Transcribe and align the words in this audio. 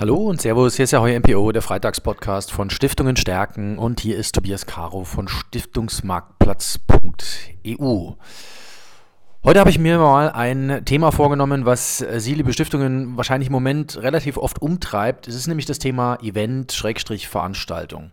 Hallo 0.00 0.16
und 0.16 0.40
Servus, 0.40 0.74
hier 0.76 0.84
ist 0.84 0.92
ja 0.92 1.02
heute 1.02 1.20
MPO, 1.20 1.52
der 1.52 1.60
Freitagspodcast 1.60 2.50
von 2.50 2.70
Stiftungen 2.70 3.16
stärken 3.16 3.76
und 3.76 4.00
hier 4.00 4.16
ist 4.16 4.34
Tobias 4.34 4.64
Caro 4.64 5.04
von 5.04 5.28
Stiftungsmarktplatz.eu. 5.28 8.12
Heute 9.44 9.60
habe 9.60 9.68
ich 9.68 9.78
mir 9.78 9.98
mal 9.98 10.30
ein 10.30 10.86
Thema 10.86 11.12
vorgenommen, 11.12 11.66
was 11.66 11.98
Sie, 11.98 12.32
liebe 12.32 12.54
Stiftungen, 12.54 13.18
wahrscheinlich 13.18 13.48
im 13.48 13.52
Moment 13.52 13.98
relativ 13.98 14.38
oft 14.38 14.62
umtreibt. 14.62 15.28
Es 15.28 15.34
ist 15.34 15.48
nämlich 15.48 15.66
das 15.66 15.78
Thema 15.78 16.16
Event-Veranstaltung. 16.22 18.10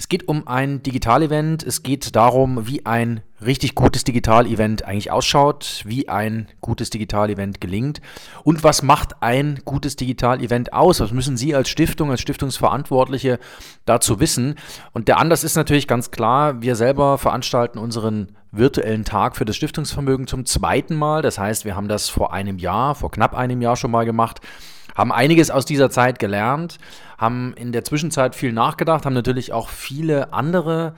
Es 0.00 0.08
geht 0.08 0.28
um 0.28 0.46
ein 0.46 0.80
Digital-Event. 0.84 1.64
Es 1.64 1.82
geht 1.82 2.14
darum, 2.14 2.68
wie 2.68 2.86
ein 2.86 3.20
richtig 3.44 3.74
gutes 3.74 4.04
Digital-Event 4.04 4.84
eigentlich 4.84 5.10
ausschaut, 5.10 5.82
wie 5.84 6.08
ein 6.08 6.46
gutes 6.60 6.90
Digital-Event 6.90 7.60
gelingt 7.60 8.00
und 8.44 8.62
was 8.62 8.82
macht 8.82 9.22
ein 9.22 9.60
gutes 9.64 9.96
Digital-Event 9.96 10.72
aus? 10.72 11.00
Was 11.00 11.10
müssen 11.10 11.36
Sie 11.36 11.52
als 11.52 11.68
Stiftung, 11.68 12.12
als 12.12 12.20
Stiftungsverantwortliche 12.20 13.40
dazu 13.86 14.20
wissen? 14.20 14.54
Und 14.92 15.08
der 15.08 15.18
Anlass 15.18 15.42
ist 15.42 15.56
natürlich 15.56 15.88
ganz 15.88 16.12
klar, 16.12 16.62
wir 16.62 16.76
selber 16.76 17.18
veranstalten 17.18 17.78
unseren 17.78 18.36
virtuellen 18.52 19.04
Tag 19.04 19.36
für 19.36 19.44
das 19.44 19.56
Stiftungsvermögen 19.56 20.28
zum 20.28 20.46
zweiten 20.46 20.94
Mal. 20.94 21.22
Das 21.22 21.40
heißt, 21.40 21.64
wir 21.64 21.74
haben 21.74 21.88
das 21.88 22.08
vor 22.08 22.32
einem 22.32 22.58
Jahr, 22.58 22.94
vor 22.94 23.10
knapp 23.10 23.34
einem 23.34 23.60
Jahr 23.60 23.76
schon 23.76 23.90
mal 23.90 24.04
gemacht 24.04 24.40
haben 24.98 25.12
einiges 25.12 25.50
aus 25.50 25.64
dieser 25.64 25.90
Zeit 25.90 26.18
gelernt, 26.18 26.78
haben 27.18 27.52
in 27.54 27.72
der 27.72 27.84
Zwischenzeit 27.84 28.34
viel 28.34 28.52
nachgedacht, 28.52 29.04
haben 29.04 29.14
natürlich 29.14 29.52
auch 29.52 29.68
viele 29.68 30.32
andere 30.32 30.94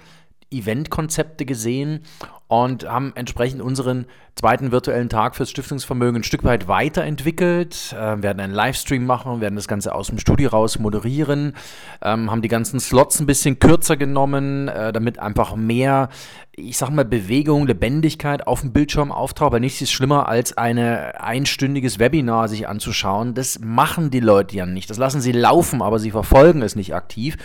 Eventkonzepte 0.51 1.47
gesehen 1.47 2.03
und 2.51 2.91
haben 2.91 3.13
entsprechend 3.15 3.63
unseren 3.63 4.07
zweiten 4.35 4.73
virtuellen 4.73 5.09
Tag 5.09 5.37
fürs 5.37 5.51
Stiftungsvermögen 5.51 6.17
ein 6.17 6.25
Stück 6.25 6.43
weit 6.43 6.67
weiterentwickelt, 6.67 7.95
äh, 7.97 8.21
werden 8.21 8.41
einen 8.41 8.53
Livestream 8.53 9.07
machen, 9.07 9.41
werden 9.41 9.55
das 9.55 9.69
Ganze 9.69 9.95
aus 9.95 10.09
dem 10.09 10.19
Studio 10.19 10.51
raus 10.51 10.81
moderieren, 10.81 11.55
ähm, 12.03 12.29
haben 12.29 12.43
die 12.43 12.49
ganzen 12.49 12.81
Slots 12.81 13.21
ein 13.21 13.27
bisschen 13.27 13.61
kürzer 13.61 13.97
genommen, 13.97 14.67
äh, 14.67 14.93
damit 14.93 15.21
einfach 15.21 15.55
mehr, 15.55 16.09
ich 16.51 16.77
sag 16.77 16.91
mal, 16.91 17.05
Bewegung, 17.05 17.69
Lebendigkeit 17.69 18.45
auf 18.49 18.63
dem 18.63 18.73
Bildschirm 18.73 19.13
auftaucht. 19.13 19.47
Aber 19.47 19.61
nichts 19.61 19.81
ist 19.81 19.93
schlimmer, 19.93 20.29
als 20.29 20.59
ein 20.59 20.77
einstündiges 20.79 22.01
Webinar 22.01 22.49
sich 22.49 22.67
anzuschauen. 22.67 23.35
Das 23.35 23.61
machen 23.61 24.11
die 24.11 24.19
Leute 24.19 24.57
ja 24.57 24.67
nicht. 24.67 24.91
Das 24.91 24.99
lassen 24.99 25.21
sie 25.21 25.33
laufen, 25.33 25.83
aber 25.83 26.01
sie 26.01 26.11
verfolgen 26.11 26.63
es 26.63 26.75
nicht 26.75 26.97
aktiv. 26.97 27.37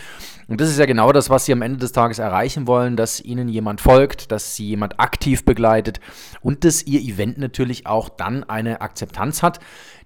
Und 0.47 0.61
das 0.61 0.69
ist 0.69 0.77
ja 0.77 0.85
genau 0.85 1.11
das, 1.11 1.29
was 1.29 1.45
sie 1.45 1.53
am 1.53 1.63
Ende 1.63 1.79
des 1.79 1.91
Tages 1.91 2.19
erreichen 2.19 2.67
wollen, 2.67 2.95
dass 2.95 3.19
ihnen 3.19 3.49
jemand 3.49 3.81
folgt, 3.81 4.31
dass 4.31 4.55
sie 4.55 4.67
jemand 4.67 4.94
aktiv 4.99 5.45
begleitet 5.45 5.99
und 6.41 6.63
dass 6.63 6.83
ihr 6.83 7.01
Event 7.01 7.37
natürlich 7.37 7.87
auch 7.87 8.09
dann 8.09 8.43
eine 8.43 8.81
Akzeptanz 8.81 9.43
hat, 9.43 9.59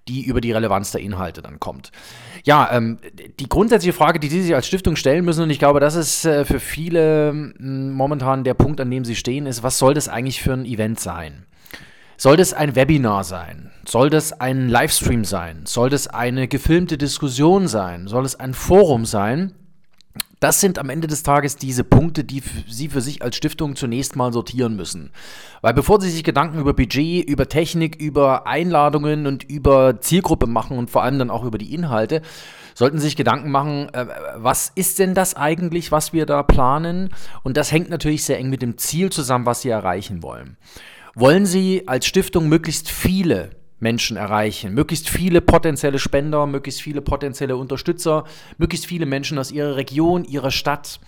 die 0.08 0.24
über 0.24 0.40
die 0.40 0.52
Relevanz 0.52 0.92
der 0.92 1.00
Inhalte 1.00 1.42
dann 1.42 1.60
kommt. 1.60 1.92
Ja, 2.44 2.68
ähm, 2.72 2.98
die 3.38 3.48
grundsätzliche 3.48 3.92
Frage, 3.92 4.18
die 4.18 4.28
Sie 4.28 4.42
sich 4.42 4.54
als 4.54 4.66
Stiftung 4.66 4.96
stellen 4.96 5.24
müssen, 5.24 5.42
und 5.42 5.50
ich 5.50 5.58
glaube, 5.58 5.80
das 5.80 5.94
ist 5.94 6.24
äh, 6.24 6.44
für 6.44 6.60
viele 6.60 7.32
mh, 7.32 7.92
momentan 7.92 8.44
der 8.44 8.54
Punkt, 8.54 8.80
an 8.80 8.90
dem 8.90 9.04
Sie 9.04 9.16
stehen, 9.16 9.46
ist, 9.46 9.62
was 9.62 9.78
soll 9.78 9.94
das 9.94 10.08
eigentlich 10.08 10.42
für 10.42 10.52
ein 10.52 10.64
Event 10.64 11.00
sein? 11.00 11.46
Soll 12.16 12.36
das 12.36 12.52
ein 12.52 12.76
Webinar 12.76 13.24
sein? 13.24 13.70
Soll 13.86 14.10
das 14.10 14.32
ein 14.32 14.68
Livestream 14.68 15.24
sein? 15.24 15.62
Soll 15.64 15.88
das 15.88 16.06
eine 16.06 16.48
gefilmte 16.48 16.98
Diskussion 16.98 17.66
sein? 17.66 18.08
Soll 18.08 18.26
es 18.26 18.36
ein 18.38 18.52
Forum 18.52 19.06
sein? 19.06 19.54
Das 20.40 20.58
sind 20.58 20.78
am 20.78 20.88
Ende 20.88 21.06
des 21.06 21.22
Tages 21.22 21.56
diese 21.56 21.84
Punkte, 21.84 22.24
die 22.24 22.42
Sie 22.66 22.88
für 22.88 23.02
sich 23.02 23.22
als 23.22 23.36
Stiftung 23.36 23.76
zunächst 23.76 24.16
mal 24.16 24.32
sortieren 24.32 24.74
müssen. 24.74 25.10
Weil 25.60 25.74
bevor 25.74 26.00
Sie 26.00 26.08
sich 26.08 26.24
Gedanken 26.24 26.58
über 26.58 26.72
Budget, 26.72 27.28
über 27.28 27.46
Technik, 27.46 27.96
über 27.96 28.46
Einladungen 28.46 29.26
und 29.26 29.44
über 29.44 30.00
Zielgruppe 30.00 30.46
machen 30.46 30.78
und 30.78 30.88
vor 30.88 31.02
allem 31.02 31.18
dann 31.18 31.30
auch 31.30 31.44
über 31.44 31.58
die 31.58 31.74
Inhalte, 31.74 32.22
sollten 32.74 32.96
Sie 32.98 33.04
sich 33.04 33.16
Gedanken 33.16 33.50
machen, 33.50 33.92
äh, 33.92 34.06
was 34.36 34.72
ist 34.74 34.98
denn 34.98 35.12
das 35.12 35.34
eigentlich, 35.34 35.92
was 35.92 36.14
wir 36.14 36.24
da 36.24 36.42
planen? 36.42 37.10
Und 37.42 37.58
das 37.58 37.70
hängt 37.70 37.90
natürlich 37.90 38.24
sehr 38.24 38.38
eng 38.38 38.48
mit 38.48 38.62
dem 38.62 38.78
Ziel 38.78 39.10
zusammen, 39.10 39.44
was 39.44 39.60
Sie 39.60 39.68
erreichen 39.68 40.22
wollen. 40.22 40.56
Wollen 41.14 41.44
Sie 41.44 41.86
als 41.86 42.06
Stiftung 42.06 42.48
möglichst 42.48 42.90
viele 42.90 43.59
Menschen 43.80 44.16
erreichen. 44.16 44.74
Möglichst 44.74 45.08
viele 45.08 45.40
potenzielle 45.40 45.98
Spender, 45.98 46.46
möglichst 46.46 46.82
viele 46.82 47.00
potenzielle 47.00 47.56
Unterstützer, 47.56 48.24
möglichst 48.58 48.86
viele 48.86 49.06
Menschen 49.06 49.38
aus 49.38 49.50
ihrer 49.50 49.76
Region, 49.76 50.24
ihrer 50.24 50.50
Stadt. 50.50 51.00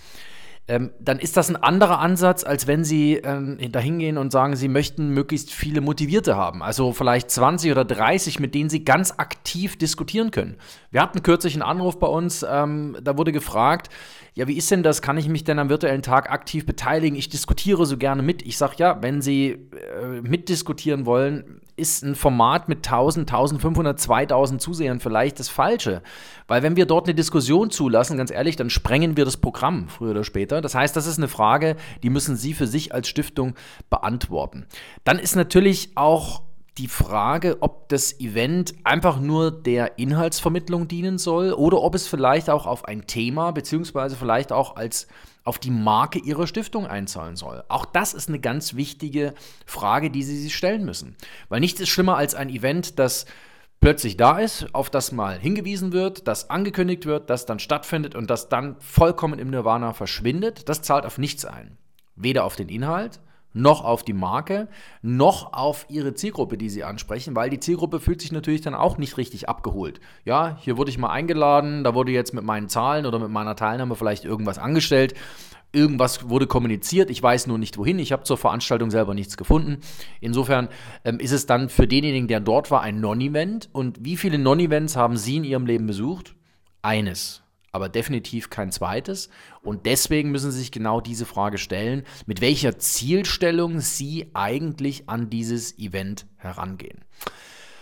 Ähm, 0.69 0.93
dann 1.00 1.19
ist 1.19 1.37
das 1.37 1.49
ein 1.49 1.56
anderer 1.56 1.99
Ansatz, 1.99 2.44
als 2.44 2.69
wenn 2.69 2.84
Sie 2.84 3.15
ähm, 3.16 3.59
dahingehen 3.72 4.16
und 4.16 4.31
sagen, 4.31 4.55
Sie 4.55 4.69
möchten 4.69 5.10
möglichst 5.10 5.50
viele 5.50 5.81
Motivierte 5.81 6.37
haben. 6.37 6.62
Also 6.62 6.93
vielleicht 6.93 7.31
20 7.33 7.72
oder 7.72 7.84
30, 7.84 8.38
mit 8.38 8.55
denen 8.55 8.71
Sie 8.71 8.84
ganz 8.84 9.12
aktiv 9.16 9.77
diskutieren 9.77 10.31
können. 10.31 10.56
Wir 10.93 11.03
hatten 11.03 11.22
kürzlich 11.25 11.54
einen 11.54 11.62
Anruf 11.62 11.99
bei 11.99 12.06
uns, 12.06 12.47
ähm, 12.49 12.97
da 13.03 13.19
wurde 13.19 13.33
gefragt, 13.33 13.89
ja, 14.34 14.48
wie 14.48 14.56
ist 14.56 14.70
denn 14.70 14.82
das? 14.82 15.03
Kann 15.03 15.19
ich 15.19 15.28
mich 15.28 15.44
denn 15.44 15.59
am 15.59 15.69
virtuellen 15.69 16.00
Tag 16.00 16.31
aktiv 16.31 16.65
beteiligen? 16.65 17.16
Ich 17.19 17.28
diskutiere 17.28 17.84
so 17.84 17.98
gerne 17.98 18.22
mit. 18.22 18.43
Ich 18.43 18.56
sage 18.56 18.76
ja, 18.78 19.03
wenn 19.03 19.20
Sie 19.20 19.50
äh, 19.50 20.22
mitdiskutieren 20.22 21.04
wollen, 21.04 21.60
ist 21.76 22.03
ein 22.03 22.15
Format 22.15 22.69
mit 22.69 22.78
1000, 22.78 23.28
1500, 23.31 24.00
2000 24.00 24.60
Zusehern 24.60 25.00
vielleicht 25.00 25.38
das 25.38 25.50
Falsche. 25.50 26.03
Weil 26.48 26.62
wenn 26.62 26.76
wir 26.76 26.87
dort 26.87 27.06
eine 27.06 27.15
Diskussion 27.15 27.71
zulassen, 27.71 28.16
ganz 28.16 28.31
ehrlich, 28.31 28.56
dann 28.56 28.71
sprengen 28.71 29.19
wir 29.19 29.26
das 29.26 29.37
Programm 29.37 29.88
früher 29.88 30.12
oder 30.12 30.25
später. 30.25 30.62
Das 30.62 30.75
heißt, 30.75 30.97
das 30.97 31.06
ist 31.06 31.19
eine 31.19 31.28
Frage, 31.28 31.76
die 32.03 32.10
müssen 32.10 32.37
Sie 32.37 32.54
für 32.54 32.66
sich 32.66 32.94
als 32.94 33.09
Stiftung 33.09 33.54
beantworten. 33.91 34.66
Dann 35.04 35.19
ist 35.19 35.37
natürlich 35.37 35.91
auch 35.94 36.42
die 36.78 36.88
Frage, 36.88 37.59
ob 37.60 37.88
das 37.91 38.19
Event 38.19 38.75
einfach 38.84 39.21
nur 39.21 39.50
der 39.50 39.99
Inhaltsvermittlung 39.99 40.88
dienen 40.88 41.19
soll 41.19 41.53
oder 41.53 41.83
ob 41.83 41.94
es 41.94 42.06
vielleicht 42.06 42.49
auch 42.49 42.66
auf 42.66 42.87
ein 42.87 43.06
Thema 43.06 43.50
beziehungsweise 43.50 44.16
vielleicht 44.16 44.53
auch 44.53 44.77
als 44.77 45.06
auf 45.44 45.59
die 45.59 45.71
Marke 45.71 46.19
ihrer 46.19 46.47
Stiftung 46.47 46.87
einzahlen 46.87 47.37
soll. 47.37 47.65
Auch 47.69 47.84
das 47.84 48.15
ist 48.15 48.28
eine 48.28 48.38
ganz 48.38 48.75
wichtige 48.75 49.34
Frage, 49.66 50.10
die 50.10 50.22
Sie 50.22 50.41
sich 50.41 50.56
stellen 50.56 50.84
müssen. 50.84 51.16
Weil 51.49 51.60
nichts 51.60 51.81
ist 51.81 51.88
schlimmer 51.91 52.16
als 52.16 52.34
ein 52.34 52.49
Event, 52.49 52.99
das 52.99 53.27
plötzlich 53.81 54.16
da 54.16 54.39
ist, 54.39 54.72
auf 54.75 54.89
das 54.89 55.12
mal 55.12 55.39
hingewiesen 55.39 55.93
wird, 55.93 56.27
das 56.28 56.49
angekündigt 56.49 57.04
wird, 57.04 57.28
das 57.28 57.44
dann 57.44 57.59
stattfindet 57.59 58.15
und 58.15 58.31
das 58.31 58.49
dann 58.49 58.77
vollkommen 58.78 59.39
im 59.39 59.50
Nirvana 59.50 59.93
verschwindet. 59.93 60.69
Das 60.69 60.81
zahlt 60.83 61.04
auf 61.04 61.19
nichts 61.19 61.44
ein. 61.44 61.77
Weder 62.15 62.44
auf 62.44 62.56
den 62.56 62.69
Inhalt, 62.69 63.21
noch 63.53 63.85
auf 63.85 64.03
die 64.03 64.13
Marke, 64.13 64.69
noch 65.03 65.53
auf 65.53 65.87
ihre 65.89 66.15
Zielgruppe, 66.15 66.57
die 66.57 66.71
sie 66.71 66.85
ansprechen, 66.85 67.37
weil 67.37 67.51
die 67.51 67.61
Zielgruppe 67.61 68.01
fühlt 68.01 68.21
sich 68.21 68.33
natürlich 68.33 68.61
dann 68.61 68.75
auch 68.75 68.99
nicht 68.99 69.17
richtig 69.17 69.49
abgeholt. 69.49 70.01
Ja, 70.25 70.57
hier 70.61 70.77
wurde 70.77 70.91
ich 70.91 70.99
mal 70.99 71.11
eingeladen, 71.11 71.85
da 71.85 71.95
wurde 71.95 72.13
jetzt 72.13 72.35
mit 72.35 72.45
meinen 72.45 72.69
Zahlen 72.69 73.07
oder 73.07 73.19
mit 73.19 73.31
meiner 73.31 73.57
Teilnahme 73.57 73.97
vielleicht 73.97 74.25
irgendwas 74.25 74.59
angestellt. 74.59 75.15
Irgendwas 75.75 76.29
wurde 76.29 76.47
kommuniziert, 76.47 77.09
ich 77.09 77.23
weiß 77.23 77.47
nur 77.47 77.57
nicht 77.57 77.79
wohin, 77.79 77.99
ich 77.99 78.13
habe 78.13 78.25
zur 78.25 78.37
Veranstaltung 78.37 78.91
selber 78.91 79.15
nichts 79.15 79.39
gefunden. 79.39 79.79
Insofern 80.21 80.69
ähm, 81.05 81.19
ist 81.19 81.33
es 81.33 81.47
dann 81.47 81.71
für 81.71 81.89
denjenigen, 81.89 82.29
der 82.29 82.41
dort 82.41 82.71
war, 82.71 82.83
ein 82.83 83.01
Non-Event. 83.01 83.71
Und 83.73 84.05
wie 84.05 84.19
viele 84.19 84.37
Non-Events 84.37 84.97
haben 84.97 85.17
Sie 85.17 85.37
in 85.39 85.45
Ihrem 85.45 85.65
Leben 85.65 85.87
besucht? 85.87 86.34
Eines 86.83 87.41
aber 87.72 87.88
definitiv 87.88 88.50
kein 88.50 88.71
zweites. 88.71 89.31
Und 89.62 89.87
deswegen 89.87 90.31
müssen 90.31 90.50
Sie 90.50 90.59
sich 90.59 90.71
genau 90.71 91.00
diese 91.00 91.27
Frage 91.27 91.59
stellen, 91.59 92.05
mit 92.27 92.41
welcher 92.41 92.78
Zielstellung 92.78 93.81
Sie 93.81 94.31
eigentlich 94.34 95.09
an 95.09 95.31
dieses 95.31 95.78
Event 95.78 96.27
herangehen. 96.37 97.00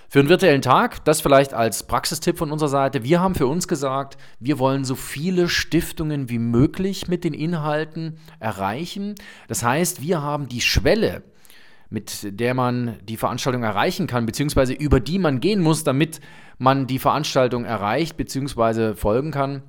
Für 0.08 0.18
einen 0.18 0.28
virtuellen 0.28 0.62
Tag, 0.62 1.04
das 1.04 1.20
vielleicht 1.20 1.54
als 1.54 1.86
Praxistipp 1.86 2.36
von 2.36 2.50
unserer 2.50 2.68
Seite. 2.68 3.04
Wir 3.04 3.20
haben 3.20 3.36
für 3.36 3.46
uns 3.46 3.68
gesagt, 3.68 4.16
wir 4.40 4.58
wollen 4.58 4.84
so 4.84 4.96
viele 4.96 5.48
Stiftungen 5.48 6.28
wie 6.28 6.40
möglich 6.40 7.06
mit 7.06 7.22
den 7.22 7.32
Inhalten 7.32 8.18
erreichen. 8.40 9.14
Das 9.46 9.62
heißt, 9.62 10.02
wir 10.02 10.20
haben 10.20 10.48
die 10.48 10.62
Schwelle, 10.62 11.22
mit 11.90 12.40
der 12.40 12.54
man 12.54 12.98
die 13.04 13.16
Veranstaltung 13.16 13.62
erreichen 13.62 14.08
kann, 14.08 14.26
beziehungsweise 14.26 14.72
über 14.72 14.98
die 14.98 15.20
man 15.20 15.38
gehen 15.38 15.60
muss, 15.60 15.84
damit 15.84 16.20
man 16.58 16.88
die 16.88 16.98
Veranstaltung 16.98 17.64
erreicht, 17.64 18.16
beziehungsweise 18.16 18.96
folgen 18.96 19.30
kann, 19.30 19.62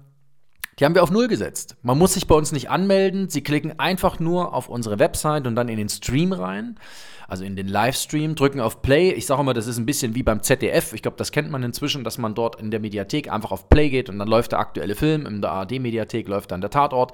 die 0.82 0.86
haben 0.86 0.96
wir 0.96 1.04
auf 1.04 1.12
Null 1.12 1.28
gesetzt. 1.28 1.76
Man 1.84 2.00
muss 2.00 2.16
sich 2.16 2.26
bei 2.26 2.34
uns 2.34 2.52
nicht 2.52 2.72
anmelden. 2.72 3.30
Sie 3.30 3.44
klicken 3.44 3.80
einfach 3.80 4.20
nur 4.20 4.56
auf 4.56 4.68
unsere 4.68 4.98
Website 4.98 5.46
und 5.46 5.56
dann 5.56 5.70
in 5.70 5.78
den 5.78 5.90
Stream 5.90 6.34
rein, 6.34 6.80
also 7.28 7.44
in 7.44 7.56
den 7.56 7.68
Livestream, 7.68 8.34
drücken 8.34 8.60
auf 8.60 8.82
Play. 8.82 9.12
Ich 9.12 9.28
sage 9.28 9.42
immer, 9.42 9.54
das 9.54 9.68
ist 9.68 9.78
ein 9.78 9.86
bisschen 9.86 10.16
wie 10.16 10.24
beim 10.24 10.42
ZDF. 10.42 10.94
Ich 10.94 11.04
glaube, 11.04 11.18
das 11.18 11.32
kennt 11.32 11.52
man 11.52 11.62
inzwischen, 11.62 12.04
dass 12.04 12.18
man 12.18 12.34
dort 12.34 12.60
in 12.60 12.72
der 12.72 12.80
Mediathek 12.80 13.32
einfach 13.32 13.52
auf 13.52 13.70
Play 13.70 13.92
geht 13.92 14.10
und 14.10 14.18
dann 14.18 14.28
läuft 14.28 14.54
der 14.54 14.60
aktuelle 14.60 14.96
Film. 14.96 15.28
In 15.28 15.44
der 15.44 15.52
ARD-Mediathek 15.52 16.28
läuft 16.28 16.50
dann 16.50 16.62
der 16.62 16.72
Tatort. 16.72 17.12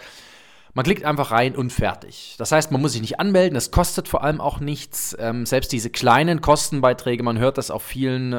Man 0.74 0.86
klickt 0.86 1.04
einfach 1.04 1.32
rein 1.32 1.54
und 1.56 1.74
fertig. 1.74 2.36
Das 2.38 2.54
heißt, 2.54 2.72
man 2.72 2.80
muss 2.80 2.94
sich 2.94 3.02
nicht 3.02 3.20
anmelden, 3.20 3.56
das 3.56 3.72
kostet 3.72 4.08
vor 4.08 4.24
allem 4.24 4.40
auch 4.40 4.60
nichts. 4.62 5.18
Ähm, 5.20 5.46
selbst 5.46 5.74
diese 5.74 5.90
kleinen 5.90 6.40
Kostenbeiträge, 6.40 7.24
man 7.24 7.38
hört 7.38 7.58
das 7.58 7.70
auf 7.70 7.84
vielen 7.84 8.32
äh, 8.32 8.38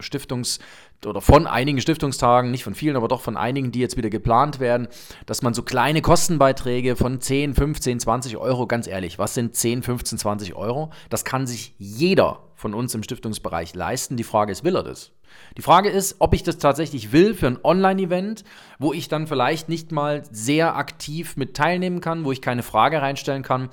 Stiftungs- 0.00 0.58
oder 1.04 1.20
von 1.20 1.46
einigen 1.46 1.80
Stiftungstagen, 1.80 2.50
nicht 2.50 2.64
von 2.64 2.74
vielen, 2.74 2.96
aber 2.96 3.08
doch 3.08 3.20
von 3.20 3.36
einigen, 3.36 3.72
die 3.72 3.80
jetzt 3.80 3.96
wieder 3.96 4.10
geplant 4.10 4.60
werden, 4.60 4.88
dass 5.26 5.42
man 5.42 5.52
so 5.52 5.62
kleine 5.62 6.00
Kostenbeiträge 6.00 6.96
von 6.96 7.20
10, 7.20 7.54
15, 7.54 8.00
20 8.00 8.36
Euro, 8.36 8.66
ganz 8.66 8.86
ehrlich, 8.86 9.18
was 9.18 9.34
sind 9.34 9.54
10, 9.54 9.82
15, 9.82 10.18
20 10.18 10.54
Euro? 10.54 10.90
Das 11.10 11.24
kann 11.24 11.46
sich 11.46 11.74
jeder 11.78 12.40
von 12.54 12.72
uns 12.72 12.94
im 12.94 13.02
Stiftungsbereich 13.02 13.74
leisten. 13.74 14.16
Die 14.16 14.24
Frage 14.24 14.52
ist, 14.52 14.64
will 14.64 14.76
er 14.76 14.82
das? 14.82 15.12
Die 15.56 15.62
Frage 15.62 15.90
ist, 15.90 16.16
ob 16.18 16.34
ich 16.34 16.42
das 16.42 16.58
tatsächlich 16.58 17.12
will 17.12 17.34
für 17.34 17.46
ein 17.46 17.58
Online-Event, 17.62 18.44
wo 18.78 18.92
ich 18.92 19.08
dann 19.08 19.26
vielleicht 19.26 19.68
nicht 19.68 19.92
mal 19.92 20.22
sehr 20.30 20.76
aktiv 20.76 21.36
mit 21.36 21.54
teilnehmen 21.54 22.00
kann, 22.00 22.24
wo 22.24 22.32
ich 22.32 22.40
keine 22.40 22.62
Frage 22.62 23.02
reinstellen 23.02 23.42
kann, 23.42 23.68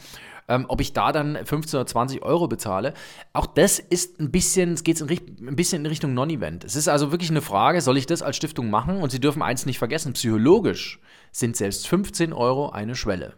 ähm, 0.48 0.66
ob 0.68 0.82
ich 0.82 0.94
da 0.94 1.12
dann 1.12 1.38
15 1.44 1.80
oder 1.80 1.88
20 1.88 2.24
Euro 2.24 2.48
bezahle. 2.48 2.94
Auch 3.34 3.46
das 3.46 3.80
ist 3.80 4.20
ein 4.20 4.32
bisschen, 4.32 4.74
es 4.74 4.84
geht 4.84 5.02
ein 5.02 5.56
bisschen 5.56 5.82
in 5.82 5.86
Richtung 5.86 6.14
Non-Event. 6.14 6.64
Es 6.64 6.76
ist 6.76 6.88
also 6.88 7.12
wirklich 7.12 7.30
eine 7.30 7.42
Frage, 7.42 7.82
soll 7.82 7.98
ich 7.98 8.06
das 8.06 8.22
als 8.22 8.38
Stiftung 8.38 8.70
machen? 8.70 8.98
Und 8.98 9.12
Sie 9.12 9.20
dürfen 9.20 9.42
eins 9.42 9.66
nicht 9.66 9.80
vergessen, 9.80 10.14
psychologisch 10.14 11.00
sind 11.32 11.56
selbst 11.56 11.88
15 11.88 12.34
Euro 12.34 12.70
eine 12.70 12.96
Schwelle. 12.96 13.34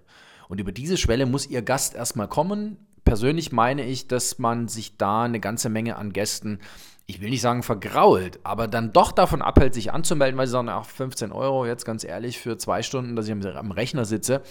Und 0.48 0.60
über 0.60 0.72
diese 0.72 0.98
Schwelle 0.98 1.26
muss 1.26 1.48
Ihr 1.48 1.62
Gast 1.62 1.96
erstmal 1.96 2.28
kommen. 2.28 2.78
Persönlich 3.04 3.52
meine 3.52 3.86
ich, 3.86 4.08
dass 4.08 4.40
man 4.40 4.68
sich 4.68 4.98
da 4.98 5.24
eine 5.24 5.40
ganze 5.40 5.70
Menge 5.70 5.96
an 5.96 6.12
Gästen 6.14 6.60
ich 7.08 7.22
will 7.22 7.30
nicht 7.30 7.42
sagen 7.42 7.62
vergrault, 7.62 8.40
aber 8.44 8.68
dann 8.68 8.92
doch 8.92 9.12
davon 9.12 9.42
abhält, 9.42 9.74
sich 9.74 9.94
anzumelden, 9.94 10.38
weil 10.38 10.48
sie 10.48 10.54
sagen, 10.54 10.70
ach, 10.70 10.86
15 10.86 11.32
Euro, 11.32 11.66
jetzt 11.66 11.86
ganz 11.86 12.04
ehrlich, 12.04 12.40
für 12.40 12.58
zwei 12.58 12.82
Stunden, 12.82 13.16
dass 13.16 13.28
ich 13.28 13.32
am 13.32 13.72
Rechner 13.72 14.06
sitze. 14.06 14.42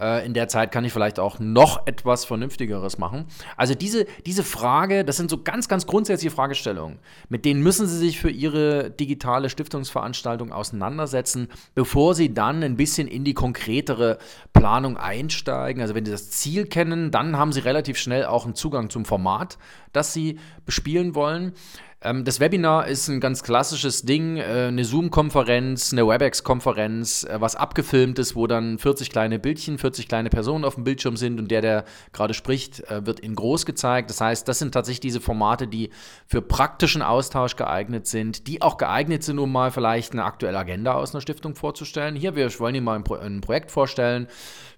Äh, 0.00 0.26
in 0.26 0.34
der 0.34 0.48
Zeit 0.48 0.72
kann 0.72 0.84
ich 0.84 0.92
vielleicht 0.92 1.18
auch 1.18 1.38
noch 1.38 1.86
etwas 1.86 2.24
Vernünftigeres 2.24 2.98
machen. 2.98 3.26
Also 3.56 3.74
diese, 3.74 4.06
diese 4.26 4.42
Frage, 4.42 5.04
das 5.04 5.16
sind 5.16 5.30
so 5.30 5.42
ganz, 5.42 5.68
ganz 5.68 5.86
grundsätzliche 5.86 6.34
Fragestellungen. 6.34 6.98
Mit 7.28 7.44
denen 7.44 7.62
müssen 7.62 7.86
Sie 7.86 7.96
sich 7.96 8.20
für 8.20 8.30
Ihre 8.30 8.90
digitale 8.90 9.48
Stiftungsveranstaltung 9.48 10.52
auseinandersetzen, 10.52 11.48
bevor 11.74 12.14
Sie 12.14 12.34
dann 12.34 12.62
ein 12.62 12.76
bisschen 12.76 13.08
in 13.08 13.24
die 13.24 13.34
konkretere 13.34 14.18
Planung 14.52 14.96
einsteigen. 14.96 15.80
Also 15.80 15.94
wenn 15.94 16.04
Sie 16.04 16.12
das 16.12 16.30
Ziel 16.30 16.66
kennen, 16.66 17.10
dann 17.10 17.36
haben 17.36 17.52
Sie 17.52 17.60
relativ 17.60 17.96
schnell 17.96 18.26
auch 18.26 18.44
einen 18.44 18.54
Zugang 18.54 18.90
zum 18.90 19.04
Format, 19.04 19.58
das 19.92 20.12
Sie 20.12 20.38
bespielen 20.66 21.14
wollen. 21.14 21.54
Ähm, 22.02 22.24
das 22.24 22.40
Webinar 22.40 22.86
ist 22.88 23.08
ein 23.08 23.20
ganz 23.20 23.42
klassisches 23.42 24.02
Ding, 24.02 24.36
äh, 24.36 24.66
eine 24.68 24.84
Zoom-Konferenz, 24.84 25.92
eine 25.92 26.06
WebEx-Konferenz, 26.06 27.24
äh, 27.24 27.40
was 27.40 27.56
abgefilmt 27.56 28.18
ist, 28.18 28.36
wo 28.36 28.46
dann 28.46 28.78
40 28.78 29.08
kleine 29.08 29.38
Bildchen, 29.38 29.78
40 29.78 30.06
kleine 30.06 30.28
Personen 30.28 30.66
auf 30.66 30.74
dem 30.74 30.84
Bildschirm 30.84 31.16
sind 31.16 31.40
und 31.40 31.50
der, 31.50 31.62
der 31.62 31.84
gerade 32.12 32.34
spricht, 32.34 32.80
äh, 32.90 33.06
wird 33.06 33.20
in 33.20 33.34
groß 33.34 33.64
gezeigt. 33.64 34.10
Das 34.10 34.20
heißt, 34.20 34.46
das 34.46 34.58
sind 34.58 34.72
tatsächlich 34.72 35.00
diese 35.00 35.22
Formate, 35.22 35.66
die 35.66 35.88
für 36.26 36.42
praktischen 36.42 37.00
Austausch 37.00 37.56
geeignet 37.56 38.06
sind, 38.06 38.46
die 38.46 38.60
auch 38.60 38.76
geeignet 38.76 39.22
sind, 39.22 39.38
um 39.38 39.50
mal 39.50 39.70
vielleicht 39.70 40.12
eine 40.12 40.24
aktuelle 40.24 40.58
Agenda 40.58 40.92
aus 40.92 41.14
einer 41.14 41.22
Stiftung 41.22 41.54
vorzustellen. 41.54 42.14
Hier, 42.14 42.36
wir 42.36 42.46
wollen 42.60 42.74
Ihnen 42.74 42.84
mal 42.84 42.96
ein, 42.96 43.04
Pro 43.04 43.14
ein 43.14 43.40
Projekt 43.40 43.70
vorstellen. 43.70 44.28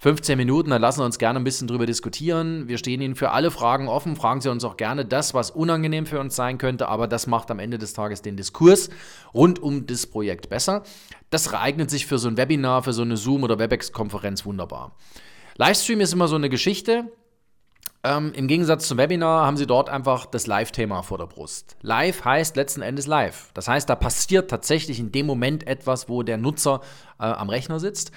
15 0.01 0.39
Minuten, 0.39 0.71
dann 0.71 0.81
lassen 0.81 1.01
wir 1.01 1.05
uns 1.05 1.19
gerne 1.19 1.41
ein 1.41 1.45
bisschen 1.45 1.67
drüber 1.67 1.85
diskutieren. 1.85 2.69
Wir 2.69 2.79
stehen 2.79 3.01
Ihnen 3.01 3.17
für 3.17 3.33
alle 3.33 3.51
Fragen 3.51 3.89
offen. 3.89 4.15
Fragen 4.15 4.41
Sie 4.41 4.49
uns 4.49 4.63
auch 4.63 4.77
gerne 4.77 5.05
das, 5.05 5.35
was 5.35 5.51
unangenehm 5.51 6.07
für 6.07 6.21
uns 6.21 6.37
sein 6.37 6.59
könnte, 6.59 6.87
aber 6.87 7.08
das 7.09 7.27
macht 7.27 7.51
am 7.51 7.59
Ende 7.59 7.79
des 7.79 7.93
Tages 7.93 8.23
den 8.23 8.37
Diskurs 8.37 8.91
rund 9.35 9.59
um 9.59 9.87
das 9.87 10.07
Projekt 10.07 10.49
besser. 10.49 10.83
Das 11.31 11.53
eignet 11.53 11.91
sich 11.91 12.07
für 12.07 12.19
so 12.19 12.29
ein 12.29 12.37
Webinar, 12.37 12.83
für 12.83 12.93
so 12.93 13.03
eine 13.03 13.17
Zoom- 13.17 13.43
oder 13.43 13.59
WebEx-Konferenz 13.59 14.45
wunderbar. 14.45 14.97
Livestream 15.57 16.01
ist 16.01 16.13
immer 16.13 16.29
so 16.29 16.37
eine 16.37 16.49
Geschichte. 16.49 17.11
Ähm, 18.05 18.33
Im 18.35 18.47
Gegensatz 18.47 18.87
zum 18.87 18.97
Webinar 18.97 19.45
haben 19.45 19.57
Sie 19.57 19.67
dort 19.67 19.89
einfach 19.89 20.27
das 20.27 20.47
Live-Thema 20.47 21.03
vor 21.03 21.19
der 21.19 21.27
Brust. 21.27 21.77
Live 21.83 22.25
heißt 22.25 22.55
letzten 22.57 22.81
Endes 22.81 23.07
live. 23.07 23.51
Das 23.55 23.67
heißt, 23.67 23.89
da 23.89 23.97
passiert 23.97 24.51
tatsächlich 24.51 25.01
in 25.01 25.11
dem 25.11 25.27
Moment 25.27 25.67
etwas, 25.67 26.09
wo 26.09 26.23
der 26.23 26.37
Nutzer 26.37 26.81
äh, 27.19 27.25
am 27.25 27.51
Rechner 27.51 27.81
sitzt. 27.81 28.13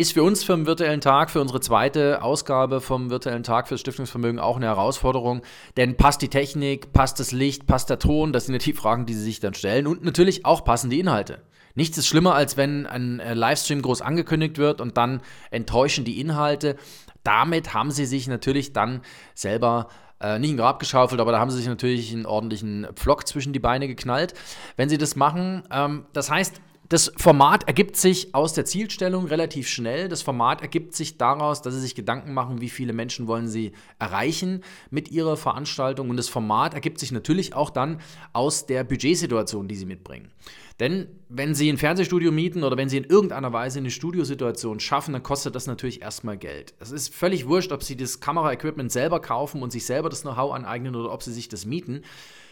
Ist 0.00 0.14
für 0.14 0.22
uns 0.22 0.42
für 0.42 0.54
den 0.54 0.64
virtuellen 0.64 1.02
Tag, 1.02 1.28
für 1.28 1.42
unsere 1.42 1.60
zweite 1.60 2.22
Ausgabe 2.22 2.80
vom 2.80 3.10
virtuellen 3.10 3.42
Tag 3.42 3.68
fürs 3.68 3.80
Stiftungsvermögen 3.80 4.40
auch 4.40 4.56
eine 4.56 4.64
Herausforderung. 4.64 5.42
Denn 5.76 5.98
passt 5.98 6.22
die 6.22 6.30
Technik, 6.30 6.94
passt 6.94 7.20
das 7.20 7.32
Licht, 7.32 7.66
passt 7.66 7.90
der 7.90 7.98
Ton? 7.98 8.32
Das 8.32 8.46
sind 8.46 8.54
ja 8.54 8.60
die 8.60 8.72
Fragen, 8.72 9.04
die 9.04 9.12
Sie 9.12 9.24
sich 9.24 9.40
dann 9.40 9.52
stellen. 9.52 9.86
Und 9.86 10.02
natürlich 10.02 10.46
auch 10.46 10.64
passen 10.64 10.88
die 10.88 11.00
Inhalte. 11.00 11.42
Nichts 11.74 11.98
ist 11.98 12.06
schlimmer, 12.06 12.34
als 12.34 12.56
wenn 12.56 12.86
ein 12.86 13.20
äh, 13.20 13.34
Livestream 13.34 13.82
groß 13.82 14.00
angekündigt 14.00 14.56
wird 14.56 14.80
und 14.80 14.96
dann 14.96 15.20
enttäuschen 15.50 16.06
die 16.06 16.18
Inhalte. 16.18 16.76
Damit 17.22 17.74
haben 17.74 17.90
Sie 17.90 18.06
sich 18.06 18.26
natürlich 18.26 18.72
dann 18.72 19.02
selber 19.34 19.88
äh, 20.18 20.38
nicht 20.38 20.52
ein 20.52 20.56
Grab 20.56 20.78
geschaufelt, 20.78 21.20
aber 21.20 21.32
da 21.32 21.40
haben 21.40 21.50
sie 21.50 21.58
sich 21.58 21.66
natürlich 21.66 22.10
einen 22.14 22.24
ordentlichen 22.24 22.86
Pflock 22.94 23.28
zwischen 23.28 23.52
die 23.52 23.58
Beine 23.58 23.86
geknallt, 23.86 24.32
wenn 24.76 24.88
sie 24.88 24.96
das 24.96 25.14
machen. 25.14 25.62
Ähm, 25.70 26.06
das 26.14 26.30
heißt, 26.30 26.60
das 26.90 27.12
Format 27.16 27.68
ergibt 27.68 27.96
sich 27.96 28.34
aus 28.34 28.52
der 28.52 28.64
Zielstellung 28.64 29.26
relativ 29.26 29.68
schnell. 29.68 30.08
Das 30.08 30.22
Format 30.22 30.60
ergibt 30.60 30.92
sich 30.96 31.18
daraus, 31.18 31.62
dass 31.62 31.72
Sie 31.72 31.80
sich 31.80 31.94
Gedanken 31.94 32.34
machen, 32.34 32.60
wie 32.60 32.68
viele 32.68 32.92
Menschen 32.92 33.28
wollen 33.28 33.46
Sie 33.46 33.70
erreichen 34.00 34.64
mit 34.90 35.08
Ihrer 35.08 35.36
Veranstaltung. 35.36 36.10
Und 36.10 36.16
das 36.16 36.28
Format 36.28 36.74
ergibt 36.74 36.98
sich 36.98 37.12
natürlich 37.12 37.54
auch 37.54 37.70
dann 37.70 38.00
aus 38.32 38.66
der 38.66 38.82
Budgetsituation, 38.82 39.68
die 39.68 39.76
Sie 39.76 39.86
mitbringen. 39.86 40.32
Denn 40.80 41.06
wenn 41.28 41.54
Sie 41.54 41.70
ein 41.70 41.78
Fernsehstudio 41.78 42.32
mieten 42.32 42.64
oder 42.64 42.76
wenn 42.76 42.88
Sie 42.88 42.96
in 42.96 43.04
irgendeiner 43.04 43.52
Weise 43.52 43.78
eine 43.78 43.92
Studiosituation 43.92 44.80
schaffen, 44.80 45.12
dann 45.12 45.22
kostet 45.22 45.54
das 45.54 45.68
natürlich 45.68 46.02
erstmal 46.02 46.38
Geld. 46.38 46.74
Es 46.80 46.90
ist 46.90 47.14
völlig 47.14 47.46
wurscht, 47.46 47.70
ob 47.70 47.84
Sie 47.84 47.96
das 47.96 48.18
Kameraequipment 48.18 48.90
selber 48.90 49.20
kaufen 49.20 49.62
und 49.62 49.70
sich 49.70 49.86
selber 49.86 50.08
das 50.08 50.22
Know-how 50.22 50.52
aneignen 50.52 50.96
oder 50.96 51.12
ob 51.12 51.22
Sie 51.22 51.32
sich 51.32 51.48
das 51.48 51.66
mieten. 51.66 52.02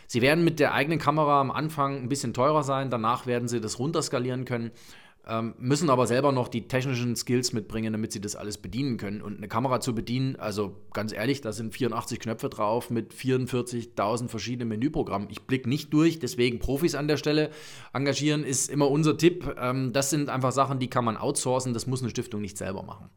Sie 0.09 0.23
werden 0.23 0.43
mit 0.43 0.59
der 0.59 0.73
eigenen 0.73 0.99
Kamera 0.99 1.39
am 1.39 1.51
Anfang 1.51 2.03
ein 2.03 2.09
bisschen 2.09 2.33
teurer 2.33 2.65
sein, 2.65 2.89
danach 2.89 3.27
werden 3.27 3.47
sie 3.47 3.61
das 3.61 3.79
runterskalieren 3.79 4.47
können, 4.47 4.73
ähm, 5.29 5.53
müssen 5.59 5.91
aber 5.91 6.07
selber 6.07 6.33
noch 6.33 6.49
die 6.49 6.67
technischen 6.67 7.15
Skills 7.15 7.53
mitbringen, 7.53 7.93
damit 7.93 8.13
sie 8.13 8.21
das 8.23 8.35
alles 8.35 8.57
bedienen 8.57 8.97
können. 8.97 9.21
Und 9.21 9.37
eine 9.37 9.49
Kamera 9.49 9.81
zu 9.81 9.95
bedienen, 9.95 10.37
also 10.37 10.77
ganz 10.95 11.13
ehrlich, 11.13 11.43
da 11.43 11.53
sind 11.53 11.75
84 11.75 12.21
Knöpfe 12.21 12.49
drauf 12.49 12.89
mit 12.89 13.13
44.000 13.13 14.29
verschiedenen 14.29 14.69
Menüprogrammen. 14.69 15.29
Ich 15.31 15.43
blicke 15.43 15.69
nicht 15.69 15.93
durch, 15.93 16.19
deswegen 16.19 16.59
Profis 16.59 16.95
an 16.95 17.07
der 17.07 17.19
Stelle 17.19 17.51
engagieren 17.93 18.45
ist 18.45 18.71
immer 18.71 18.91
unser 18.91 19.19
Tipp. 19.19 19.57
Ähm, 19.61 19.93
das 19.93 20.09
sind 20.09 20.31
einfach 20.31 20.53
Sachen, 20.53 20.79
die 20.79 20.89
kann 20.89 21.05
man 21.05 21.19
outsourcen, 21.19 21.75
das 21.75 21.87
muss 21.87 22.01
eine 22.01 22.09
Stiftung 22.09 22.41
nicht 22.41 22.57
selber 22.57 22.83
machen. 22.83 23.11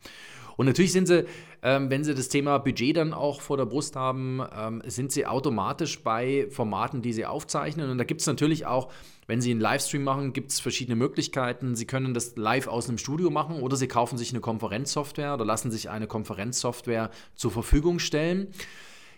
Und 0.62 0.68
natürlich 0.68 0.92
sind 0.92 1.08
sie, 1.08 1.26
ähm, 1.64 1.90
wenn 1.90 2.04
sie 2.04 2.14
das 2.14 2.30
Thema 2.30 2.60
Budget 2.60 2.96
dann 2.96 3.14
auch 3.14 3.42
vor 3.42 3.58
der 3.58 3.66
Brust 3.66 3.96
haben, 3.96 4.44
ähm, 4.56 4.84
sind 4.86 5.12
sie 5.12 5.26
automatisch 5.26 6.04
bei 6.04 6.46
Formaten, 6.52 7.02
die 7.02 7.14
sie 7.14 7.26
aufzeichnen. 7.26 7.90
Und 7.90 7.98
da 7.98 8.04
gibt 8.04 8.22
es 8.22 8.28
natürlich 8.28 8.68
auch, 8.68 8.92
wenn 9.26 9.42
sie 9.42 9.50
einen 9.50 9.60
Livestream 9.60 10.04
machen, 10.04 10.34
gibt 10.34 10.52
es 10.52 10.60
verschiedene 10.60 10.96
Möglichkeiten. 10.96 11.74
Sie 11.74 11.88
können 11.88 12.14
das 12.14 12.36
live 12.36 12.68
aus 12.68 12.88
einem 12.88 13.00
Studio 13.00 13.32
machen 13.32 13.60
oder 13.60 13.76
sie 13.76 13.88
kaufen 13.88 14.20
sich 14.20 14.30
eine 14.30 14.40
Konferenzsoftware 14.40 15.34
oder 15.34 15.46
lassen 15.46 15.72
sich 15.72 15.90
eine 15.90 16.06
Konferenzsoftware 16.06 17.10
zur 17.34 17.50
Verfügung 17.50 17.98
stellen 17.98 18.54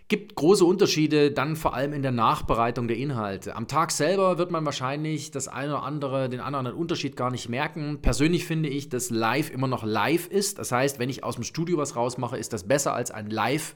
gibt 0.08 0.36
große 0.36 0.66
Unterschiede 0.66 1.32
dann 1.32 1.56
vor 1.56 1.74
allem 1.74 1.94
in 1.94 2.02
der 2.02 2.12
Nachbereitung 2.12 2.88
der 2.88 2.98
Inhalte. 2.98 3.56
Am 3.56 3.68
Tag 3.68 3.92
selber 3.92 4.38
wird 4.38 4.52
man 4.52 4.66
wahrscheinlich 4.66 5.32
das 5.32 5.48
eine 5.48 5.74
oder 5.74 5.84
andere, 5.84 6.30
den 6.30 6.40
anderen 6.40 6.68
Unterschied 6.74 7.16
gar 7.16 7.32
nicht 7.32 7.50
merken. 7.50 8.00
Persönlich 8.02 8.46
finde 8.46 8.70
ich, 8.70 8.90
dass 8.90 9.10
live 9.10 9.50
immer 9.50 9.68
noch 9.68 9.84
live 9.84 10.28
ist. 10.28 10.60
Das 10.60 10.72
heißt, 10.72 11.00
wenn 11.00 11.10
ich 11.10 11.24
aus 11.24 11.36
dem 11.36 11.44
Studio 11.44 11.78
was 11.78 11.96
rausmache, 11.96 12.38
ist 12.38 12.54
das 12.54 12.68
besser 12.68 12.94
als 12.94 13.12
ein 13.12 13.30
Live 13.30 13.76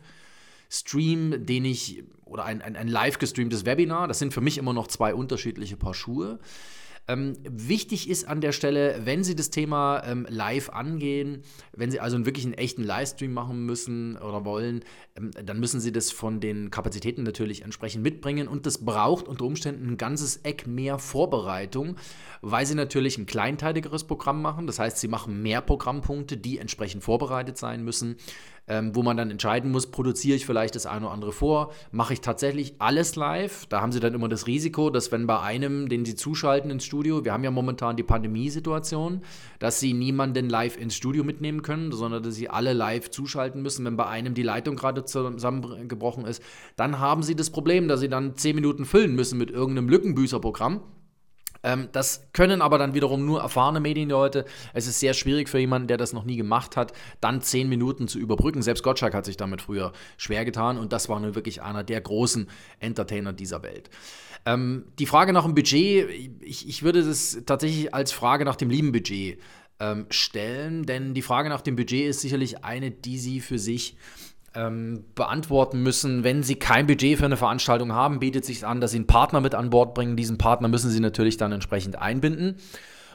Stream, 0.70 1.46
den 1.46 1.64
ich 1.64 2.04
oder 2.26 2.44
ein, 2.44 2.62
ein, 2.62 2.76
ein 2.76 2.90
live 2.90 3.20
gestreamtes 3.20 3.66
Webinar. 3.66 4.08
Das 4.08 4.20
sind 4.20 4.34
für 4.34 4.42
mich 4.42 4.58
immer 4.58 4.74
noch 4.74 4.88
zwei 4.88 5.16
unterschiedliche 5.16 5.78
Paar 5.78 5.94
Schuhe. 5.94 6.40
Ähm, 7.08 7.38
wichtig 7.44 8.10
ist 8.10 8.28
an 8.28 8.42
der 8.42 8.52
Stelle, 8.52 9.02
wenn 9.06 9.24
Sie 9.24 9.36
das 9.36 9.50
Thema 9.50 10.04
ähm, 10.06 10.28
live 10.30 10.70
angehen, 10.70 11.44
wenn 11.74 11.90
Sie 11.90 12.02
also 12.02 12.26
wirklich 12.26 12.44
einen 12.44 12.54
echten 12.54 12.84
Livestream 12.84 13.32
machen 13.32 13.66
müssen 13.66 14.18
oder 14.18 14.44
wollen, 14.44 14.84
ähm, 15.16 15.32
dann 15.32 15.60
müssen 15.60 15.80
Sie 15.80 15.94
das 15.94 16.12
von 16.12 16.42
den 16.42 16.70
Kapazitäten 16.70 17.24
natürlich 17.24 17.62
entsprechend 17.62 18.04
mitbringen 18.04 18.50
und 18.50 18.66
das 18.66 18.84
braucht 18.84 19.30
unter 19.30 19.46
Umständen 19.46 19.88
ein 19.88 19.98
ganzes 19.98 20.38
Eck 20.38 20.68
mehr 20.68 21.00
Vorbereitung, 21.00 21.96
weil 22.42 22.66
Sie 22.66 22.76
natürlich 22.76 23.18
ein 23.18 23.26
kleinteiligeres 23.26 24.04
Programm 24.04 24.42
machen. 24.42 24.68
Das 24.68 24.80
heißt, 24.80 24.98
Sie 24.98 25.08
machen 25.08 25.42
mehr 25.42 25.62
Programmpunkte, 25.62 26.36
die 26.36 26.58
entsprechend 26.60 27.04
vorbereitet 27.04 27.58
sein 27.58 27.86
müssen 27.86 28.18
ähm, 28.68 28.96
wo 28.96 29.04
man 29.04 29.18
dann 29.18 29.32
entscheiden 29.32 29.72
muss, 29.72 29.88
produziere 29.88 30.36
ich 30.36 30.46
vielleicht 30.46 30.76
das 30.76 30.86
eine 30.86 31.06
oder 31.06 31.14
andere 31.14 31.32
vor, 31.32 31.72
mache 31.92 32.14
ich 32.14 32.22
tatsächlich 32.22 32.76
alles 32.80 33.16
live. 33.16 33.66
Da 33.68 33.82
haben 33.82 33.92
sie 33.92 34.00
dann 34.00 34.14
immer 34.14 34.28
das 34.28 34.48
Risiko, 34.48 34.90
dass 34.90 35.12
wenn 35.12 35.26
bei 35.28 35.40
einem, 35.40 35.90
den 35.90 36.06
sie 36.06 36.16
zuschalten 36.16 36.70
ins 36.70 36.84
Studio, 36.84 37.24
wir 37.24 37.34
haben 37.34 37.44
ja 37.44 37.52
momentan 37.52 37.96
die 37.96 38.04
Pandemiesituation, 38.04 39.22
dass 39.60 39.80
sie 39.80 39.94
niemanden 39.94 40.50
live 40.50 40.78
ins 40.78 40.96
Studio 40.96 41.24
mitnehmen 41.24 41.62
können, 41.62 41.92
sondern 41.92 42.24
dass 42.24 42.36
sie 42.36 42.50
alle 42.50 42.74
live 42.74 43.10
zuschalten 43.10 43.62
müssen. 43.62 43.86
Wenn 43.86 43.98
bei 43.98 44.08
einem 44.08 44.34
die 44.34 44.44
Leitung 44.44 44.76
gerade 44.76 45.06
zusammengebrochen 45.06 46.26
ist, 46.26 46.44
dann 46.76 47.00
haben 47.00 47.24
sie 47.24 47.36
das 47.36 47.50
Problem, 47.50 47.88
dass 47.88 48.02
sie 48.02 48.10
dann 48.10 48.36
zehn 48.36 48.56
Minuten 48.56 48.86
füllen 48.86 49.16
müssen 49.16 49.38
mit 49.38 49.50
irgendeinem 49.52 49.90
Lückenbüßerprogramm 49.90 50.82
ähm, 51.68 51.90
das 51.92 52.30
können 52.32 52.62
aber 52.62 52.78
dann 52.78 52.94
wiederum 52.94 53.26
nur 53.26 53.42
erfahrene 53.42 53.82
Medienleute. 53.82 54.46
Es 54.74 54.88
ist 54.88 55.02
sehr 55.02 55.14
schwierig 55.14 55.50
für 55.50 55.60
jemanden, 55.60 55.90
der 55.90 55.98
das 55.98 56.14
noch 56.14 56.24
nie 56.24 56.38
gemacht 56.38 56.78
hat, 56.78 56.94
dann 57.20 57.42
zehn 57.42 57.68
Minuten 57.68 58.08
zu 58.08 58.20
überbrücken. 58.20 58.62
Selbst 58.62 58.84
Gottschalk 58.84 59.14
hat 59.14 59.26
sich 59.26 59.36
damit 59.36 59.62
früher 59.62 59.92
schwer 60.16 60.46
getan 60.46 60.78
und 60.78 60.94
das 60.94 61.10
war 61.10 61.20
nun 61.20 61.36
wirklich 61.36 61.62
einer 61.62 61.84
der 61.84 62.00
großen 62.00 62.48
Entertainer 62.80 63.34
dieser 63.34 63.64
Welt. 63.64 63.90
Ähm, 64.46 64.86
die 64.98 65.06
Frage 65.06 65.34
nach 65.34 65.44
dem 65.44 65.56
Budget, 65.56 66.10
ich, 66.40 66.70
ich 66.70 66.84
würde 66.84 67.04
das 67.04 67.38
tatsächlich 67.46 67.94
als 67.94 68.14
Frage 68.14 68.46
nach 68.46 68.56
dem 68.56 68.70
lieben 68.70 68.94
Budget 68.94 69.38
ähm, 69.82 70.06
stellen, 70.10 70.86
denn 70.86 71.14
die 71.14 71.22
Frage 71.22 71.50
nach 71.50 71.62
dem 71.62 71.76
Budget 71.76 72.08
ist 72.08 72.22
sicherlich 72.22 72.64
eine, 72.64 72.92
die 72.92 73.18
Sie 73.18 73.42
für 73.42 73.60
sich 73.60 73.98
ähm, 74.58 75.06
beantworten 75.16 75.84
müssen. 75.84 76.24
Wenn 76.24 76.44
Sie 76.44 76.56
kein 76.56 76.88
Budget 76.88 77.20
für 77.20 77.26
eine 77.26 77.38
Veranstaltung 77.38 77.94
haben, 77.94 78.20
bietet 78.20 78.44
sich 78.44 78.66
an, 78.66 78.82
dass 78.82 78.92
Sie 78.92 78.98
einen 78.98 79.08
Partner 79.08 79.40
mit 79.40 79.56
an 79.56 79.70
Bord 79.70 79.94
bringen. 79.94 80.18
Diesen 80.18 80.38
Partner 80.38 80.68
müssen 80.68 80.90
Sie 80.90 81.00
natürlich 81.00 81.38
dann 81.38 81.52
entsprechend 81.52 81.98
einbinden. 81.98 82.58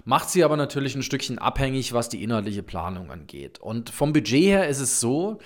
Macht 0.04 0.30
sie 0.30 0.42
aber 0.42 0.56
natürlich 0.56 0.96
ein 0.96 1.02
Stückchen 1.02 1.38
abhängig, 1.38 1.92
was 1.92 2.08
die 2.08 2.24
inhaltliche 2.24 2.64
Planung 2.64 3.10
angeht. 3.10 3.60
Und 3.60 3.90
vom 3.90 4.12
Budget 4.12 4.42
her 4.42 4.68
ist 4.68 4.80
es 4.80 4.98
so, 4.98 5.38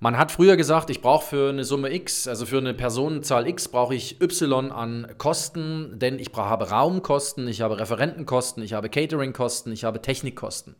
man 0.00 0.18
hat 0.18 0.32
früher 0.32 0.56
gesagt, 0.56 0.90
ich 0.90 1.00
brauche 1.00 1.26
für 1.26 1.50
eine 1.50 1.62
Summe 1.62 1.92
X, 1.94 2.26
also 2.26 2.46
für 2.46 2.58
eine 2.58 2.74
Personenzahl 2.74 3.46
X, 3.46 3.68
brauche 3.68 3.94
ich 3.94 4.20
Y 4.20 4.72
an 4.72 5.06
Kosten, 5.18 5.98
denn 5.98 6.18
ich 6.18 6.30
habe 6.34 6.70
Raumkosten, 6.70 7.46
ich 7.46 7.60
habe 7.60 7.78
Referentenkosten, 7.78 8.62
ich 8.62 8.72
habe 8.72 8.88
Cateringkosten, 8.88 9.72
ich 9.72 9.84
habe 9.84 10.02
Technikkosten. 10.02 10.74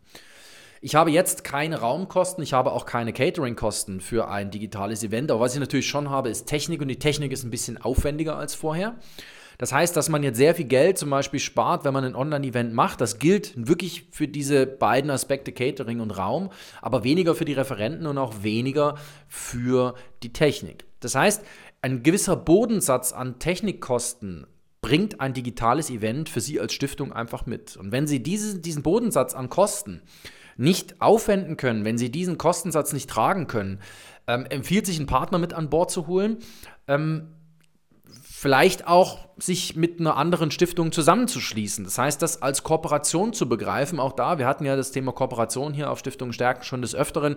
Ich 0.83 0.95
habe 0.95 1.11
jetzt 1.11 1.45
keine 1.45 1.81
Raumkosten, 1.81 2.43
ich 2.43 2.55
habe 2.55 2.73
auch 2.73 2.87
keine 2.87 3.13
Cateringkosten 3.13 4.01
für 4.01 4.29
ein 4.29 4.51
digitales 4.51 5.05
Event, 5.05 5.31
aber 5.31 5.41
was 5.41 5.53
ich 5.53 5.61
natürlich 5.61 5.87
schon 5.87 6.09
habe, 6.09 6.31
ist 6.31 6.47
Technik 6.47 6.81
und 6.81 6.89
die 6.89 6.99
Technik 6.99 7.33
ist 7.33 7.45
ein 7.45 7.51
bisschen 7.51 7.77
aufwendiger 7.77 8.39
als 8.39 8.55
vorher. 8.55 8.97
Das 9.59 9.75
heißt, 9.75 9.95
dass 9.95 10.09
man 10.09 10.23
jetzt 10.23 10.39
sehr 10.39 10.55
viel 10.55 10.65
Geld 10.65 10.97
zum 10.97 11.11
Beispiel 11.11 11.39
spart, 11.39 11.85
wenn 11.85 11.93
man 11.93 12.05
ein 12.05 12.15
Online-Event 12.15 12.73
macht. 12.73 13.03
Das 13.03 13.19
gilt 13.19 13.53
wirklich 13.69 14.07
für 14.11 14.27
diese 14.27 14.67
beiden 14.67 15.11
Aspekte 15.11 15.53
Catering 15.53 16.01
und 16.01 16.13
Raum, 16.13 16.49
aber 16.81 17.05
weniger 17.05 17.35
für 17.35 17.45
die 17.45 17.53
Referenten 17.53 18.07
und 18.07 18.17
auch 18.17 18.43
weniger 18.43 18.95
für 19.29 19.95
die 20.23 20.33
Technik. 20.33 20.87
Das 21.01 21.15
heißt, 21.15 21.45
ein 21.83 22.03
gewisser 22.03 22.37
Bodensatz 22.37 23.13
an 23.13 23.39
Technikkosten 23.39 24.47
bringt 24.81 25.21
ein 25.21 25.35
digitales 25.35 25.91
Event 25.91 26.31
für 26.31 26.41
Sie 26.41 26.59
als 26.59 26.73
Stiftung 26.73 27.13
einfach 27.13 27.45
mit. 27.45 27.77
Und 27.77 27.93
wenn 27.93 28.07
Sie 28.07 28.23
diese, 28.23 28.61
diesen 28.61 28.83
Bodensatz 28.83 29.35
an 29.35 29.51
Kosten 29.51 30.01
nicht 30.61 31.01
aufwenden 31.01 31.57
können, 31.57 31.85
wenn 31.85 31.97
Sie 31.97 32.11
diesen 32.11 32.37
Kostensatz 32.37 32.93
nicht 32.93 33.09
tragen 33.09 33.47
können, 33.47 33.81
ähm, 34.27 34.47
empfiehlt 34.47 34.87
sich 34.87 34.99
einen 34.99 35.07
Partner 35.07 35.39
mit 35.39 35.55
an 35.55 35.71
Bord 35.71 35.91
zu 35.91 36.07
holen. 36.07 36.39
Ähm, 36.87 37.29
vielleicht 38.41 38.87
auch 38.87 39.29
sich 39.39 39.75
mit 39.75 40.01
einer 40.01 40.17
anderen 40.17 40.51
Stiftung 40.51 40.93
zusammenzuschließen. 40.93 41.85
Das 41.85 41.97
heißt, 41.97 42.21
das 42.21 42.43
als 42.43 42.63
Kooperation 42.63 43.33
zu 43.33 43.49
begreifen, 43.49 43.99
auch 43.99 44.13
da, 44.13 44.39
wir 44.39 44.47
hatten 44.47 44.65
ja 44.65 44.77
das 44.77 44.93
Thema 44.93 45.13
Kooperation 45.13 45.73
hier 45.73 45.91
auf 45.91 45.99
Stiftung 45.99 46.33
Stärken 46.33 46.63
schon 46.63 46.83
des 46.83 46.95
Öfteren. 46.95 47.37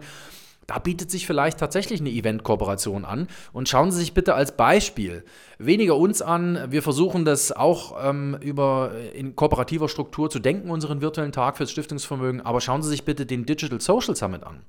Da 0.67 0.79
bietet 0.79 1.12
sich 1.12 1.27
vielleicht 1.27 1.60
tatsächlich 1.60 2.00
eine 2.00 2.10
Event-Kooperation 2.10 3.05
an. 3.05 3.27
Und 3.51 3.70
schauen 3.70 3.91
Sie 3.91 4.00
sich 4.00 4.13
bitte 4.13 4.36
als 4.36 4.55
Beispiel 4.55 5.24
weniger 5.58 5.98
uns 5.98 6.22
an. 6.22 6.67
Wir 6.70 6.82
versuchen 6.82 7.25
das 7.25 7.51
auch 7.51 7.96
ähm, 8.03 8.38
über 8.41 8.91
in 9.13 9.36
kooperativer 9.36 9.89
Struktur 9.89 10.29
zu 10.29 10.39
denken, 10.39 10.70
unseren 10.70 11.01
virtuellen 11.01 11.32
Tag 11.32 11.58
fürs 11.58 11.72
Stiftungsvermögen. 11.72 12.41
Aber 12.41 12.62
schauen 12.62 12.82
Sie 12.82 12.89
sich 12.89 13.03
bitte 13.03 13.25
den 13.25 13.46
Digital 13.46 13.82
Social 13.82 14.15
Summit 14.15 14.43
an. 14.43 14.62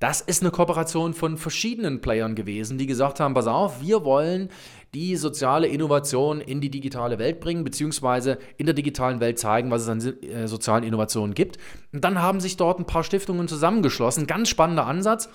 Das 0.00 0.22
ist 0.22 0.42
eine 0.42 0.50
Kooperation 0.50 1.12
von 1.12 1.36
verschiedenen 1.36 2.00
Playern 2.00 2.34
gewesen, 2.34 2.78
die 2.78 2.86
gesagt 2.86 3.20
haben, 3.20 3.34
pass 3.34 3.46
auf, 3.46 3.82
wir 3.82 4.02
wollen 4.02 4.48
die 4.94 5.14
soziale 5.16 5.68
Innovation 5.68 6.40
in 6.40 6.62
die 6.62 6.70
digitale 6.70 7.18
Welt 7.18 7.38
bringen, 7.38 7.64
beziehungsweise 7.64 8.38
in 8.56 8.64
der 8.64 8.74
digitalen 8.74 9.20
Welt 9.20 9.38
zeigen, 9.38 9.70
was 9.70 9.82
es 9.82 9.88
an 9.88 10.00
äh, 10.22 10.48
sozialen 10.48 10.84
Innovationen 10.84 11.34
gibt. 11.34 11.58
Und 11.92 12.02
dann 12.02 12.22
haben 12.22 12.40
sich 12.40 12.56
dort 12.56 12.78
ein 12.78 12.86
paar 12.86 13.04
Stiftungen 13.04 13.46
zusammengeschlossen. 13.46 14.26
Ganz 14.26 14.48
spannender 14.48 14.86
Ansatz. 14.86 15.28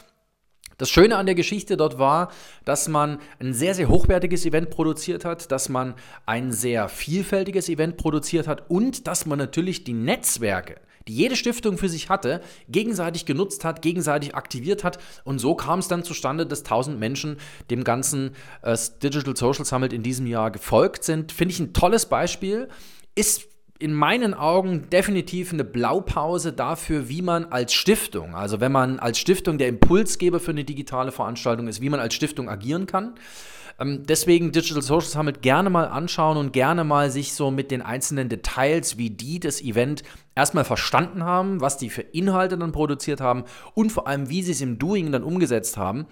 Das 0.80 0.90
Schöne 0.90 1.16
an 1.16 1.28
der 1.28 1.36
Geschichte 1.36 1.78
dort 1.78 2.00
war, 2.00 2.32
dass 2.66 2.88
man 2.88 3.20
ein 3.40 3.54
sehr, 3.54 3.76
sehr 3.76 3.88
hochwertiges 3.88 4.48
Event 4.48 4.72
produziert 4.72 5.26
hat, 5.26 5.52
dass 5.52 5.70
man 5.70 5.94
ein 6.26 6.52
sehr 6.52 6.90
vielfältiges 6.90 7.70
Event 7.70 7.98
produziert 7.98 8.48
hat 8.48 8.70
und 8.70 9.06
dass 9.06 9.28
man 9.28 9.38
natürlich 9.38 9.84
die 9.84 9.94
Netzwerke, 9.94 10.82
die 11.08 11.16
jede 11.16 11.36
Stiftung 11.36 11.78
für 11.78 11.90
sich 11.90 12.10
hatte, 12.10 12.42
gegenseitig 12.68 13.26
genutzt 13.26 13.64
hat, 13.64 13.82
gegenseitig 13.82 14.36
aktiviert 14.36 14.84
hat. 14.84 14.98
Und 15.24 15.40
so 15.40 15.56
kam 15.56 15.80
es 15.80 15.88
dann 15.88 16.04
zustande, 16.04 16.46
dass 16.46 16.60
1000 16.60 17.00
Menschen 17.00 17.38
dem 17.70 17.84
ganzen 17.84 18.32
äh, 18.62 18.78
Digital 19.02 19.36
Social 19.36 19.66
Summit 19.66 19.94
in 19.94 20.04
diesem 20.04 20.28
Jahr 20.28 20.52
gefolgt 20.52 21.04
sind. 21.04 21.32
Finde 21.32 21.54
ich 21.54 21.60
ein 21.60 21.74
tolles 21.74 22.08
Beispiel. 22.08 22.70
Ist 23.16 23.48
in 23.78 23.94
meinen 23.94 24.34
Augen 24.34 24.90
definitiv 24.90 25.52
eine 25.52 25.66
Blaupause 25.66 26.54
dafür, 26.54 27.10
wie 27.10 27.22
man 27.22 27.46
als 27.46 27.74
Stiftung, 27.74 28.34
also 28.34 28.62
wenn 28.62 28.72
man 28.72 29.00
als 29.00 29.20
Stiftung 29.20 29.58
der 29.58 29.68
Impulsgeber 29.68 30.40
für 30.40 30.52
eine 30.52 30.64
digitale 30.64 31.12
Veranstaltung 31.12 31.68
ist, 31.68 31.82
wie 31.82 31.90
man 31.90 32.00
als 32.00 32.14
Stiftung 32.14 32.50
agieren 32.50 32.86
kann. 32.86 33.16
Ähm, 33.80 34.04
deswegen 34.08 34.52
Digital 34.52 34.82
Social 34.82 35.10
Summit 35.10 35.42
gerne 35.42 35.70
mal 35.70 35.88
anschauen 35.88 36.38
und 36.38 36.54
gerne 36.54 36.84
mal 36.84 37.10
sich 37.10 37.34
so 37.34 37.52
mit 37.52 37.72
den 37.72 37.82
einzelnen 37.82 38.30
Details, 38.30 38.98
wie 38.98 39.10
die 39.10 39.40
das 39.40 39.62
Event 39.62 40.04
erstmal 40.36 40.64
verstanden 40.64 41.24
haben, 41.24 41.62
was 41.62 41.78
die 41.78 41.90
für 41.90 42.02
Inhalte 42.02 42.58
dann 42.58 42.72
produziert 42.72 43.22
haben 43.22 43.44
und 43.74 43.92
vor 43.92 44.08
allem, 44.08 44.30
wie 44.30 44.44
sie 44.44 44.52
es 44.52 44.62
im 44.62 44.78
Doing 44.78 45.12
dann 45.12 45.24
umgesetzt 45.24 45.78
haben. 45.78 46.08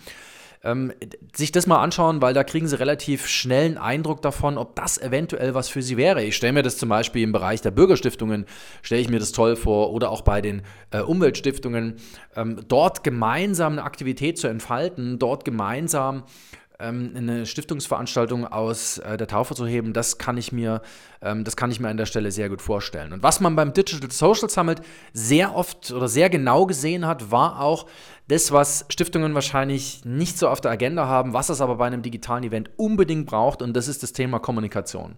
Ähm, 0.66 0.94
sich 1.36 1.52
das 1.52 1.68
mal 1.68 1.82
anschauen, 1.82 2.22
weil 2.22 2.34
da 2.34 2.46
kriegen 2.46 2.68
sie 2.68 2.80
relativ 2.80 3.28
schnell 3.28 3.66
einen 3.66 3.78
Eindruck 3.78 4.22
davon, 4.22 4.58
ob 4.58 4.78
das 4.78 4.98
eventuell 4.98 5.54
was 5.54 5.68
für 5.68 5.82
sie 5.82 5.98
wäre. 5.98 6.24
Ich 6.24 6.38
stelle 6.38 6.54
mir 6.54 6.64
das 6.64 6.78
zum 6.78 6.88
Beispiel 6.88 7.22
im 7.22 7.34
Bereich 7.34 7.60
der 7.60 7.72
Bürgerstiftungen, 7.72 8.46
stelle 8.82 9.02
ich 9.02 9.10
mir 9.10 9.20
das 9.20 9.34
toll 9.34 9.58
vor, 9.58 9.92
oder 9.92 10.10
auch 10.10 10.22
bei 10.22 10.40
den 10.40 10.62
äh, 10.92 11.02
Umweltstiftungen, 11.02 11.96
ähm, 12.38 12.62
dort 12.70 13.04
gemeinsam 13.04 13.74
eine 13.74 13.84
Aktivität 13.84 14.38
zu 14.38 14.48
entfalten, 14.48 15.20
dort 15.20 15.44
gemeinsam 15.44 16.24
eine 16.88 17.46
Stiftungsveranstaltung 17.46 18.46
aus 18.46 18.98
äh, 19.00 19.18
der 19.18 19.28
Taufe 19.28 19.56
zu 19.56 19.66
heben, 19.66 19.94
das 19.94 20.18
kann 20.18 20.38
ich 20.38 20.52
mir, 20.52 20.82
ähm, 21.22 21.44
das 21.44 21.56
kann 21.56 21.72
ich 21.72 21.80
mir 21.80 21.90
an 21.90 21.98
der 21.98 22.06
Stelle 22.06 22.32
sehr 22.32 22.50
gut 22.50 22.62
vorstellen. 22.62 23.14
Und 23.14 23.24
was 23.24 23.40
man 23.40 23.56
beim 23.56 23.74
Digital 23.74 24.12
Social 24.12 24.50
Summit 24.50 24.82
sehr 25.14 25.56
oft 25.56 25.92
oder 25.92 26.08
sehr 26.08 26.30
genau 26.30 26.66
gesehen 26.66 27.06
hat, 27.06 27.32
war 27.32 27.62
auch 27.62 27.88
das, 28.28 28.52
was 28.52 28.86
Stiftungen 28.90 29.34
wahrscheinlich 29.34 30.06
nicht 30.06 30.38
so 30.38 30.48
auf 30.48 30.62
der 30.62 30.72
Agenda 30.72 31.08
haben, 31.08 31.34
was 31.34 31.50
es 31.50 31.62
aber 31.62 31.76
bei 31.76 31.88
einem 31.88 32.02
digitalen 32.02 32.44
Event 32.44 32.70
unbedingt 32.78 33.26
braucht, 33.26 33.62
und 33.62 33.74
das 33.74 33.88
ist 33.88 34.04
das 34.04 34.14
Thema 34.14 34.40
Kommunikation. 34.40 35.16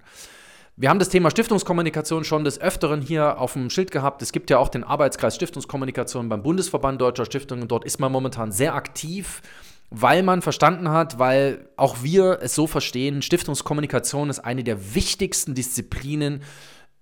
Wir 0.78 0.90
haben 0.90 1.00
das 1.00 1.08
Thema 1.08 1.32
Stiftungskommunikation 1.32 2.26
schon 2.26 2.44
des 2.44 2.60
Öfteren 2.60 3.02
hier 3.02 3.40
auf 3.40 3.54
dem 3.54 3.70
Schild 3.70 3.92
gehabt. 3.92 4.22
Es 4.22 4.34
gibt 4.34 4.50
ja 4.50 4.58
auch 4.58 4.68
den 4.68 4.84
Arbeitskreis 4.84 5.34
Stiftungskommunikation 5.34 6.28
beim 6.28 6.44
Bundesverband 6.44 7.00
Deutscher 7.00 7.24
Stiftungen. 7.24 7.70
Dort 7.70 7.86
ist 7.86 8.02
man 8.02 8.12
momentan 8.12 8.52
sehr 8.52 8.76
aktiv 8.76 9.42
weil 9.90 10.24
man 10.24 10.42
verstanden 10.42 10.90
hat, 10.90 11.20
weil 11.20 11.70
auch 11.78 12.04
wir 12.04 12.40
es 12.42 12.56
so 12.56 12.68
verstehen, 12.68 13.22
Stiftungskommunikation 13.22 14.30
ist 14.30 14.40
eine 14.40 14.64
der 14.64 14.96
wichtigsten 14.96 15.54
Disziplinen 15.56 16.42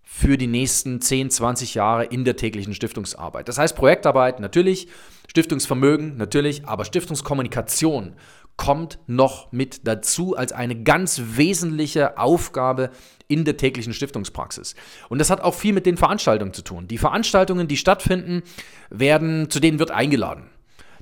für 0.03 0.37
die 0.37 0.47
nächsten 0.47 1.01
10, 1.01 1.31
20 1.31 1.73
Jahre 1.73 2.05
in 2.05 2.23
der 2.23 2.35
täglichen 2.35 2.73
Stiftungsarbeit. 2.73 3.47
Das 3.47 3.57
heißt 3.57 3.75
Projektarbeit 3.75 4.39
natürlich, 4.39 4.87
Stiftungsvermögen 5.27 6.17
natürlich, 6.17 6.67
aber 6.67 6.85
Stiftungskommunikation 6.85 8.15
kommt 8.55 8.99
noch 9.07 9.51
mit 9.51 9.87
dazu 9.87 10.35
als 10.35 10.51
eine 10.51 10.83
ganz 10.83 11.19
wesentliche 11.35 12.19
Aufgabe 12.19 12.91
in 13.27 13.45
der 13.45 13.57
täglichen 13.57 13.93
Stiftungspraxis. 13.93 14.75
Und 15.09 15.17
das 15.17 15.31
hat 15.31 15.41
auch 15.41 15.55
viel 15.55 15.73
mit 15.73 15.87
den 15.87 15.97
Veranstaltungen 15.97 16.53
zu 16.53 16.61
tun. 16.61 16.87
Die 16.87 16.99
Veranstaltungen, 16.99 17.67
die 17.67 17.77
stattfinden, 17.77 18.43
werden, 18.91 19.49
zu 19.49 19.59
denen 19.59 19.79
wird 19.79 19.89
eingeladen. 19.89 20.49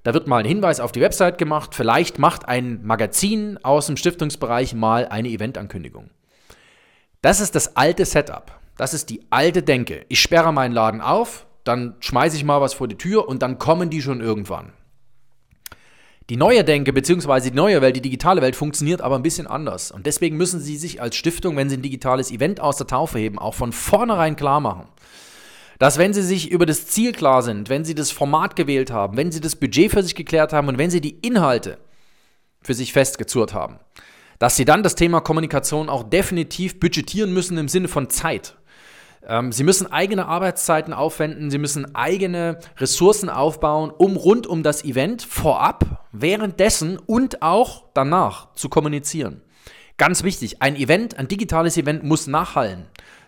Da 0.04 0.14
wird 0.14 0.28
mal 0.28 0.40
ein 0.40 0.46
Hinweis 0.46 0.80
auf 0.80 0.92
die 0.92 1.02
Website 1.02 1.38
gemacht. 1.38 1.76
Vielleicht 1.76 2.18
macht 2.18 2.48
ein 2.48 2.80
Magazin 2.84 3.60
aus 3.64 3.88
dem 3.88 3.98
Stiftungsbereich 3.98 4.74
mal 4.74 5.08
eine 5.08 5.30
Eventankündigung. 5.30 6.10
Das 7.22 7.40
ist 7.40 7.54
das 7.54 7.76
alte 7.76 8.06
Setup. 8.06 8.60
Das 8.78 8.96
ist 8.96 9.10
die 9.12 9.22
alte 9.30 9.62
Denke. 9.62 10.06
Ich 10.10 10.20
sperre 10.20 10.52
meinen 10.52 10.74
Laden 10.74 11.02
auf, 11.02 11.46
dann 11.64 11.96
schmeiße 12.00 12.36
ich 12.36 12.44
mal 12.44 12.62
was 12.62 12.74
vor 12.74 12.88
die 12.88 12.98
Tür 12.98 13.28
und 13.28 13.44
dann 13.44 13.60
kommen 13.60 13.92
die 13.92 14.02
schon 14.02 14.22
irgendwann. 14.22 14.74
Die 16.32 16.38
neue 16.38 16.64
Denke 16.64 16.94
bzw. 16.94 17.50
die 17.50 17.56
neue 17.56 17.82
Welt, 17.82 17.96
die 17.96 18.02
digitale 18.02 18.42
Welt 18.42 18.56
funktioniert 18.56 19.02
aber 19.02 19.18
ein 19.18 19.24
bisschen 19.24 19.46
anders. 19.46 19.92
Und 19.92 20.08
deswegen 20.08 20.38
müssen 20.38 20.60
Sie 20.60 20.78
sich 20.78 21.00
als 21.00 21.16
Stiftung, 21.16 21.58
wenn 21.58 21.70
Sie 21.70 21.78
ein 21.78 21.82
digitales 21.84 22.32
Event 22.32 22.60
aus 22.60 22.78
der 22.78 22.88
Taufe 22.88 23.20
heben, 23.20 23.38
auch 23.38 23.54
von 23.54 23.72
vornherein 23.72 24.36
klar 24.36 24.62
machen 24.62 24.88
dass 25.82 25.98
wenn 25.98 26.14
Sie 26.14 26.22
sich 26.22 26.52
über 26.52 26.68
das 26.68 26.86
Ziel 26.86 27.12
klar 27.12 27.42
sind, 27.42 27.68
wenn 27.68 27.84
Sie 27.84 27.96
das 27.96 28.12
Format 28.12 28.56
gewählt 28.56 28.92
haben, 28.92 29.18
wenn 29.18 29.32
Sie 29.32 29.42
das 29.42 29.56
Budget 29.56 29.90
für 29.90 30.04
sich 30.04 30.14
geklärt 30.14 30.54
haben 30.54 30.68
und 30.68 30.78
wenn 30.78 30.92
Sie 30.92 31.02
die 31.02 31.18
Inhalte 31.22 31.80
für 32.62 32.76
sich 32.76 32.94
festgezurrt 32.94 33.56
haben, 33.56 33.80
dass 34.38 34.56
Sie 34.56 34.64
dann 34.64 34.84
das 34.84 34.94
Thema 34.94 35.22
Kommunikation 35.22 35.90
auch 35.90 36.04
definitiv 36.04 36.80
budgetieren 36.80 37.34
müssen 37.34 37.58
im 37.58 37.68
Sinne 37.68 37.88
von 37.88 38.12
Zeit. 38.12 38.58
Ähm, 39.28 39.52
Sie 39.52 39.64
müssen 39.64 39.92
eigene 39.92 40.28
Arbeitszeiten 40.28 40.94
aufwenden, 40.94 41.50
Sie 41.50 41.58
müssen 41.58 41.96
eigene 41.96 42.60
Ressourcen 42.78 43.30
aufbauen, 43.30 43.90
um 43.90 44.18
rund 44.18 44.46
um 44.46 44.62
das 44.62 44.86
Event 44.86 45.24
vorab, 45.24 46.08
währenddessen 46.12 47.00
und 47.00 47.42
auch 47.42 47.86
danach 47.96 48.54
zu 48.54 48.70
kommunizieren. 48.70 49.42
Ganz 49.98 50.22
wichtig, 50.22 50.62
ein 50.62 50.76
Event, 50.76 51.18
ein 51.18 51.28
digitales 51.28 51.76
Event 51.76 52.04
muss 52.04 52.28
nachhallen. 52.28 52.86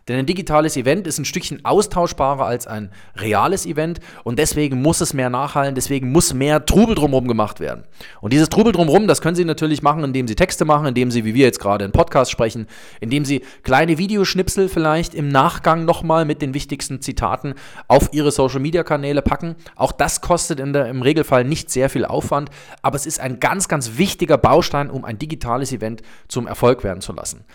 Denn 0.08 0.20
ein 0.20 0.26
digitales 0.26 0.76
Event 0.76 1.08
ist 1.08 1.18
ein 1.18 1.26
Stückchen 1.26 1.64
austauschbarer 1.64 2.46
als 2.46 2.68
ein 2.68 2.92
reales 3.16 3.66
Event 3.66 4.02
und 4.26 4.38
deswegen 4.38 4.82
muss 4.82 5.00
es 5.00 5.14
mehr 5.14 5.30
nachhallen, 5.30 5.76
deswegen 5.76 6.12
muss 6.12 6.34
mehr 6.34 6.66
Trubel 6.66 6.96
drumherum 6.96 7.28
gemacht 7.28 7.62
werden. 7.62 7.86
Und 8.20 8.34
dieses 8.34 8.50
Trubel 8.50 8.74
drumherum, 8.74 9.08
das 9.08 9.22
können 9.22 9.36
Sie 9.36 9.46
natürlich 9.46 9.82
machen, 9.82 10.04
indem 10.04 10.28
Sie 10.28 10.36
Texte 10.36 10.66
machen, 10.66 10.88
indem 10.88 11.10
Sie, 11.10 11.24
wie 11.24 11.34
wir 11.34 11.46
jetzt 11.46 11.60
gerade, 11.60 11.86
einen 11.86 11.94
Podcast 11.94 12.32
sprechen, 12.32 12.68
indem 13.00 13.24
Sie 13.24 13.44
kleine 13.64 13.98
Videoschnipsel 13.98 14.68
vielleicht 14.68 15.16
im 15.16 15.30
Nachgang 15.30 15.86
nochmal 15.86 16.26
mit 16.26 16.42
den 16.42 16.54
wichtigsten 16.54 17.02
Zitaten 17.02 17.54
auf 17.88 18.10
Ihre 18.12 18.32
Social-Media-Kanäle 18.32 19.22
packen. 19.22 19.56
Auch 19.78 19.94
das 19.94 20.20
kostet 20.20 20.60
der, 20.60 20.88
im 20.88 21.02
Regelfall 21.02 21.46
nicht 21.46 21.70
sehr 21.70 21.90
viel 21.90 22.04
Aufwand, 22.04 22.50
aber 22.82 22.98
es 22.98 23.06
ist 23.06 23.22
ein 23.22 23.40
ganz, 23.40 23.70
ganz 23.70 23.98
wichtiger 23.98 24.38
Baustein, 24.38 24.90
um 24.90 25.06
ein 25.06 25.18
digitales 25.18 25.72
Event 25.72 26.02
zum 26.28 26.46
Erfolg 26.46 26.84
werden 26.84 27.00
zu 27.00 27.14
lassen. 27.14 27.46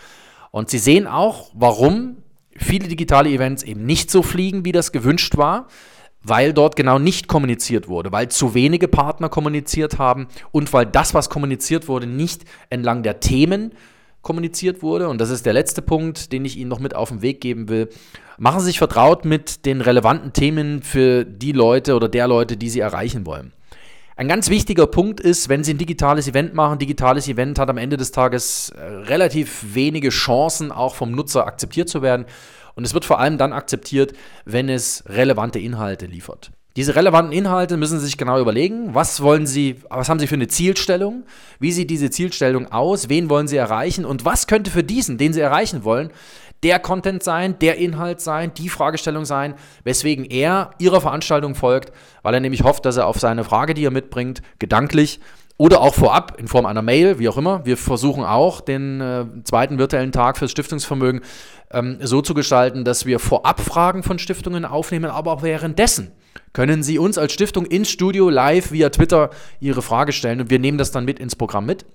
Und 0.51 0.71
Sie 0.71 0.79
sehen 0.79 1.05
auch, 1.05 1.51
warum 1.53 2.17
viele 2.55 2.87
digitale 2.87 3.29
Events 3.29 3.63
eben 3.63 3.85
nicht 3.85 4.11
so 4.11 4.21
fliegen, 4.21 4.65
wie 4.65 4.71
das 4.71 4.91
gewünscht 4.91 5.37
war, 5.37 5.67
weil 6.21 6.53
dort 6.53 6.75
genau 6.75 6.99
nicht 6.99 7.27
kommuniziert 7.27 7.87
wurde, 7.87 8.11
weil 8.11 8.29
zu 8.29 8.53
wenige 8.53 8.87
Partner 8.87 9.29
kommuniziert 9.29 9.97
haben 9.97 10.27
und 10.51 10.71
weil 10.73 10.85
das, 10.85 11.13
was 11.13 11.29
kommuniziert 11.29 11.87
wurde, 11.87 12.07
nicht 12.07 12.43
entlang 12.69 13.03
der 13.03 13.19
Themen 13.19 13.71
kommuniziert 14.21 14.81
wurde. 14.81 15.07
Und 15.07 15.21
das 15.21 15.29
ist 15.29 15.45
der 15.45 15.53
letzte 15.53 15.81
Punkt, 15.81 16.33
den 16.33 16.43
ich 16.43 16.57
Ihnen 16.57 16.69
noch 16.69 16.79
mit 16.79 16.95
auf 16.95 17.09
den 17.09 17.21
Weg 17.21 17.39
geben 17.41 17.69
will. 17.69 17.89
Machen 18.37 18.59
Sie 18.59 18.67
sich 18.67 18.77
vertraut 18.77 19.25
mit 19.25 19.65
den 19.65 19.81
relevanten 19.81 20.33
Themen 20.33 20.81
für 20.81 21.23
die 21.25 21.51
Leute 21.51 21.95
oder 21.95 22.09
der 22.09 22.27
Leute, 22.27 22.57
die 22.57 22.69
Sie 22.69 22.79
erreichen 22.79 23.25
wollen. 23.25 23.53
Ein 24.19 24.27
ganz 24.27 24.49
wichtiger 24.49 24.85
Punkt 24.85 25.21
ist, 25.21 25.47
wenn 25.47 25.63
Sie 25.63 25.73
ein 25.73 25.77
digitales 25.77 26.27
Event 26.27 26.53
machen, 26.53 26.77
digitales 26.77 27.29
Event 27.29 27.57
hat 27.57 27.69
am 27.69 27.77
Ende 27.77 27.95
des 27.95 28.11
Tages 28.11 28.69
äh, 28.71 28.81
relativ 28.81 29.73
wenige 29.73 30.09
Chancen, 30.09 30.73
auch 30.73 30.95
vom 30.95 31.11
Nutzer 31.11 31.47
akzeptiert 31.47 31.87
zu 31.87 32.01
werden. 32.01 32.25
Und 32.75 32.83
es 32.83 32.93
wird 32.93 33.05
vor 33.05 33.21
allem 33.21 33.37
dann 33.37 33.53
akzeptiert, 33.53 34.11
wenn 34.43 34.67
es 34.67 35.05
relevante 35.07 35.59
Inhalte 35.59 36.05
liefert. 36.05 36.51
Diese 36.75 36.97
relevanten 36.97 37.31
Inhalte 37.31 37.77
müssen 37.77 37.97
Sie 38.01 38.07
sich 38.07 38.17
genau 38.17 38.41
überlegen, 38.41 38.93
was 38.93 39.21
wollen 39.21 39.47
Sie, 39.47 39.77
was 39.89 40.09
haben 40.09 40.19
Sie 40.19 40.27
für 40.27 40.35
eine 40.35 40.49
Zielstellung, 40.49 41.23
wie 41.61 41.71
sieht 41.71 41.89
diese 41.89 42.09
Zielstellung 42.09 42.69
aus, 42.73 43.07
wen 43.07 43.29
wollen 43.29 43.47
Sie 43.47 43.55
erreichen 43.55 44.03
und 44.03 44.25
was 44.25 44.47
könnte 44.47 44.69
für 44.69 44.83
diesen, 44.83 45.17
den 45.17 45.31
Sie 45.31 45.39
erreichen 45.39 45.85
wollen, 45.85 46.11
der 46.63 46.79
Content 46.79 47.23
sein, 47.23 47.57
der 47.59 47.77
Inhalt 47.77 48.21
sein, 48.21 48.53
die 48.53 48.69
Fragestellung 48.69 49.25
sein, 49.25 49.55
weswegen 49.83 50.25
er 50.25 50.71
Ihrer 50.79 51.01
Veranstaltung 51.01 51.55
folgt, 51.55 51.91
weil 52.21 52.33
er 52.33 52.39
nämlich 52.39 52.63
hofft, 52.63 52.85
dass 52.85 52.97
er 52.97 53.07
auf 53.07 53.19
seine 53.19 53.43
Frage, 53.43 53.73
die 53.73 53.85
er 53.85 53.91
mitbringt, 53.91 54.41
gedanklich 54.59 55.19
oder 55.57 55.81
auch 55.81 55.93
vorab 55.93 56.39
in 56.39 56.47
Form 56.47 56.65
einer 56.65 56.81
Mail, 56.81 57.19
wie 57.19 57.27
auch 57.27 57.37
immer. 57.37 57.65
Wir 57.65 57.75
versuchen 57.75 58.23
auch 58.23 58.61
den 58.61 59.01
äh, 59.01 59.25
zweiten 59.43 59.77
virtuellen 59.77 60.13
Tag 60.13 60.37
fürs 60.37 60.51
Stiftungsvermögen 60.51 61.21
ähm, 61.71 61.97
so 62.01 62.21
zu 62.21 62.33
gestalten, 62.33 62.85
dass 62.85 63.05
wir 63.05 63.19
vorab 63.19 63.59
Fragen 63.59 64.01
von 64.03 64.19
Stiftungen 64.19 64.63
aufnehmen, 64.63 65.11
aber 65.11 65.33
auch 65.33 65.43
währenddessen 65.43 66.11
können 66.53 66.81
Sie 66.81 66.97
uns 66.97 67.17
als 67.17 67.33
Stiftung 67.33 67.65
ins 67.65 67.89
Studio 67.89 68.29
live 68.29 68.71
via 68.71 68.89
Twitter 68.89 69.29
Ihre 69.59 69.81
Frage 69.81 70.13
stellen 70.13 70.41
und 70.41 70.49
wir 70.49 70.59
nehmen 70.59 70.77
das 70.77 70.91
dann 70.91 71.05
mit 71.05 71.19
ins 71.19 71.35
Programm 71.35 71.65
mit. 71.65 71.85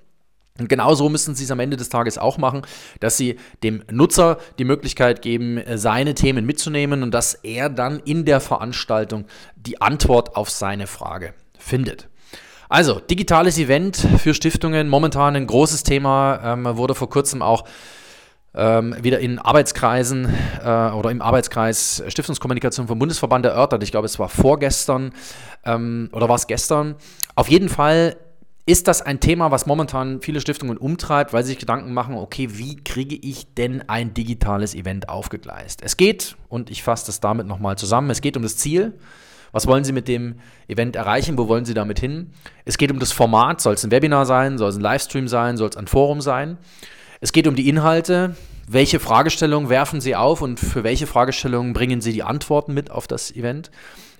Und 0.56 0.68
genauso 0.68 1.08
müssen 1.08 1.34
Sie 1.34 1.42
es 1.42 1.50
am 1.50 1.58
Ende 1.58 1.76
des 1.76 1.88
Tages 1.88 2.16
auch 2.16 2.38
machen, 2.38 2.62
dass 3.00 3.16
Sie 3.16 3.40
dem 3.64 3.82
Nutzer 3.90 4.38
die 4.60 4.64
Möglichkeit 4.64 5.20
geben, 5.20 5.58
äh, 5.58 5.78
seine 5.78 6.14
Themen 6.14 6.46
mitzunehmen 6.46 7.02
und 7.02 7.12
dass 7.12 7.34
er 7.34 7.68
dann 7.68 7.98
in 8.04 8.24
der 8.24 8.38
Veranstaltung 8.38 9.24
die 9.56 9.80
Antwort 9.80 10.36
auf 10.36 10.50
seine 10.50 10.86
Frage 10.86 11.34
findet. 11.58 12.08
Also, 12.68 13.00
digitales 13.00 13.58
Event 13.58 13.96
für 14.18 14.32
Stiftungen, 14.32 14.88
momentan 14.88 15.34
ein 15.34 15.48
großes 15.48 15.82
Thema, 15.82 16.40
ähm, 16.44 16.76
wurde 16.76 16.94
vor 16.94 17.10
kurzem 17.10 17.42
auch 17.42 17.64
ähm, 18.54 18.94
wieder 19.00 19.18
in 19.18 19.40
Arbeitskreisen 19.40 20.32
äh, 20.62 20.90
oder 20.90 21.10
im 21.10 21.20
Arbeitskreis 21.20 22.04
Stiftungskommunikation 22.06 22.86
vom 22.86 23.00
Bundesverband 23.00 23.44
erörtert. 23.44 23.82
Ich 23.82 23.90
glaube, 23.90 24.06
es 24.06 24.20
war 24.20 24.28
vorgestern 24.28 25.12
ähm, 25.64 26.10
oder 26.12 26.28
war 26.28 26.36
es 26.36 26.46
gestern. 26.46 26.94
Auf 27.34 27.48
jeden 27.48 27.68
Fall 27.68 28.16
ist 28.66 28.88
das 28.88 29.02
ein 29.02 29.20
Thema, 29.20 29.50
was 29.50 29.66
momentan 29.66 30.22
viele 30.22 30.40
Stiftungen 30.40 30.78
umtreibt, 30.78 31.32
weil 31.32 31.42
sie 31.42 31.50
sich 31.50 31.58
Gedanken 31.58 31.92
machen, 31.92 32.16
okay, 32.16 32.48
wie 32.52 32.76
kriege 32.76 33.16
ich 33.16 33.52
denn 33.54 33.88
ein 33.88 34.14
digitales 34.14 34.74
Event 34.74 35.08
aufgegleist? 35.10 35.82
Es 35.82 35.96
geht, 35.98 36.36
und 36.48 36.70
ich 36.70 36.82
fasse 36.82 37.06
das 37.06 37.20
damit 37.20 37.46
nochmal 37.46 37.76
zusammen, 37.76 38.08
es 38.10 38.22
geht 38.22 38.36
um 38.36 38.42
das 38.42 38.56
Ziel. 38.56 38.94
Was 39.52 39.68
wollen 39.68 39.84
Sie 39.84 39.92
mit 39.92 40.08
dem 40.08 40.40
Event 40.66 40.96
erreichen? 40.96 41.38
Wo 41.38 41.46
wollen 41.46 41.64
Sie 41.64 41.74
damit 41.74 42.00
hin? 42.00 42.32
Es 42.64 42.76
geht 42.76 42.90
um 42.90 42.98
das 42.98 43.12
Format. 43.12 43.60
Soll 43.60 43.74
es 43.74 43.84
ein 43.84 43.92
Webinar 43.92 44.26
sein? 44.26 44.58
Soll 44.58 44.70
es 44.70 44.76
ein 44.76 44.80
Livestream 44.80 45.28
sein? 45.28 45.56
Soll 45.56 45.68
es 45.68 45.76
ein 45.76 45.86
Forum 45.86 46.20
sein? 46.20 46.58
Es 47.20 47.30
geht 47.30 47.46
um 47.46 47.54
die 47.54 47.68
Inhalte. 47.68 48.34
Welche 48.66 48.98
Fragestellungen 48.98 49.68
werfen 49.68 50.00
Sie 50.00 50.16
auf 50.16 50.42
und 50.42 50.58
für 50.58 50.82
welche 50.82 51.06
Fragestellungen 51.06 51.72
bringen 51.72 52.00
Sie 52.00 52.12
die 52.12 52.24
Antworten 52.24 52.74
mit 52.74 52.90
auf 52.90 53.06
das 53.06 53.30
Event? 53.30 53.70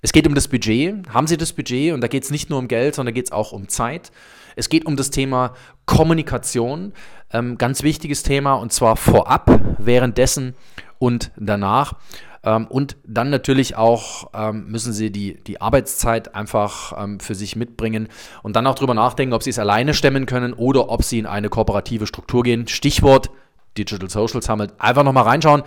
Es 0.05 0.13
geht 0.13 0.27
um 0.27 0.35
das 0.35 0.49
Budget. 0.49 1.09
Haben 1.15 1.27
Sie 1.27 1.39
das 1.39 1.55
Budget? 1.55 1.95
Und 1.95 2.03
da 2.03 2.09
geht 2.09 2.25
es 2.25 2.31
nicht 2.31 2.51
nur 2.51 2.59
um 2.59 2.69
Geld, 2.69 2.95
sondern 2.95 3.15
geht 3.15 3.25
es 3.25 3.33
auch 3.33 3.53
um 3.53 3.71
Zeit. 3.71 4.13
Es 4.55 4.69
geht 4.69 4.85
um 4.85 4.97
das 4.97 5.09
Thema 5.09 5.55
Kommunikation. 5.87 6.93
Ähm, 7.33 7.57
ganz 7.57 7.83
wichtiges 7.83 8.23
Thema 8.23 8.53
und 8.53 8.71
zwar 8.71 8.97
vorab, 8.97 9.49
währenddessen 9.79 10.57
und 10.99 11.31
danach. 11.39 11.95
Ähm, 12.43 12.67
und 12.67 12.99
dann 13.07 13.31
natürlich 13.31 13.77
auch 13.77 14.29
ähm, 14.35 14.67
müssen 14.67 14.93
Sie 14.93 15.11
die, 15.11 15.43
die 15.43 15.63
Arbeitszeit 15.63 16.35
einfach 16.35 17.03
ähm, 17.03 17.19
für 17.19 17.35
sich 17.35 17.57
mitbringen 17.57 18.09
und 18.43 18.57
dann 18.57 18.67
auch 18.67 18.75
darüber 18.75 18.93
nachdenken, 18.93 19.33
ob 19.33 19.43
Sie 19.43 19.49
es 19.49 19.59
alleine 19.59 19.95
stemmen 19.95 20.27
können 20.27 20.53
oder 20.53 20.91
ob 20.91 21.03
Sie 21.03 21.19
in 21.19 21.25
eine 21.25 21.49
kooperative 21.49 22.07
Struktur 22.07 22.43
gehen. 22.43 22.69
Stichwort 22.69 23.31
Digital 23.79 24.11
Social 24.11 24.43
Summit. 24.43 24.75
Einfach 24.77 25.03
nochmal 25.03 25.25
reinschauen 25.25 25.63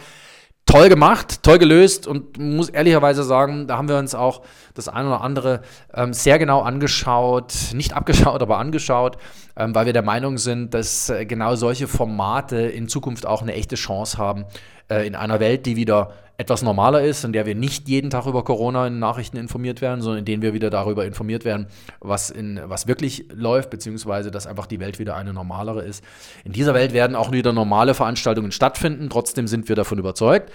toll 0.68 0.90
gemacht, 0.90 1.42
toll 1.42 1.58
gelöst 1.58 2.06
und 2.06 2.38
muss 2.38 2.70
ehrlicherweise 2.70 3.24
sagen, 3.24 3.68
da 3.68 3.78
haben 3.78 3.88
wir 3.90 3.98
uns 3.98 4.14
auch 4.14 4.44
das 4.76 4.88
eine 4.88 5.08
oder 5.08 5.22
andere 5.22 5.62
ähm, 5.94 6.14
sehr 6.14 6.38
genau 6.38 6.62
angeschaut, 6.62 7.54
nicht 7.74 7.94
abgeschaut, 7.94 8.42
aber 8.44 8.60
angeschaut, 8.60 9.18
ähm, 9.56 9.74
weil 9.74 9.88
wir 9.88 9.94
der 9.94 10.04
Meinung 10.04 10.38
sind, 10.38 10.74
dass 10.74 11.10
äh, 11.10 11.26
genau 11.26 11.56
solche 11.56 11.88
Formate 11.88 12.58
in 12.58 12.88
Zukunft 12.88 13.26
auch 13.26 13.42
eine 13.42 13.54
echte 13.54 13.76
Chance 13.76 14.18
haben, 14.18 14.46
in 14.90 15.16
einer 15.16 15.40
Welt, 15.40 15.66
die 15.66 15.76
wieder 15.76 16.14
etwas 16.38 16.62
normaler 16.62 17.02
ist, 17.02 17.24
in 17.26 17.34
der 17.34 17.48
wir 17.48 17.56
nicht 17.56 17.90
jeden 17.90 18.12
Tag 18.12 18.28
über 18.28 18.44
Corona 18.44 18.88
in 18.88 19.00
Nachrichten 19.00 19.38
informiert 19.38 19.82
werden, 19.82 20.02
sondern 20.02 20.20
in 20.20 20.26
denen 20.26 20.44
wir 20.44 20.54
wieder 20.54 20.70
darüber 20.70 21.06
informiert 21.06 21.46
werden, 21.46 21.66
was, 22.00 22.30
in, 22.30 22.62
was 22.66 22.88
wirklich 22.88 23.26
läuft, 23.34 23.72
beziehungsweise 23.72 24.30
dass 24.30 24.46
einfach 24.46 24.68
die 24.68 24.80
Welt 24.80 25.00
wieder 25.00 25.16
eine 25.16 25.34
normalere 25.34 25.84
ist. 25.84 26.04
In 26.46 26.52
dieser 26.52 26.76
Welt 26.76 26.94
werden 26.94 27.16
auch 27.16 27.32
wieder 27.32 27.54
normale 27.54 27.96
Veranstaltungen 27.96 28.52
stattfinden. 28.52 29.10
Trotzdem 29.10 29.48
sind 29.48 29.68
wir 29.68 29.76
davon 29.76 29.98
überzeugt, 29.98 30.52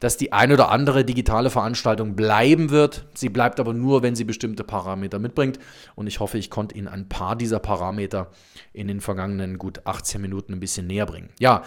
dass 0.00 0.16
die 0.16 0.32
ein 0.32 0.50
oder 0.50 0.70
andere 0.70 1.04
digitale 1.04 1.50
Veranstaltung 1.50 2.16
bleiben 2.16 2.70
wird. 2.70 3.04
Sie 3.14 3.28
bleibt 3.28 3.60
aber 3.60 3.74
nur, 3.74 4.02
wenn 4.02 4.16
sie 4.16 4.24
bestimmte 4.24 4.64
Parameter 4.64 5.18
mitbringt. 5.18 5.58
Und 5.94 6.06
ich 6.06 6.20
hoffe, 6.20 6.38
ich 6.38 6.50
konnte 6.50 6.74
Ihnen 6.76 6.88
ein 6.88 7.08
paar 7.08 7.36
dieser 7.36 7.60
Parameter 7.60 8.30
in 8.72 8.88
den 8.88 9.00
vergangenen 9.00 9.58
gut 9.58 9.86
18 9.86 10.20
Minuten 10.20 10.54
ein 10.54 10.60
bisschen 10.60 10.86
näher 10.86 11.06
bringen. 11.06 11.28
Ja, 11.38 11.62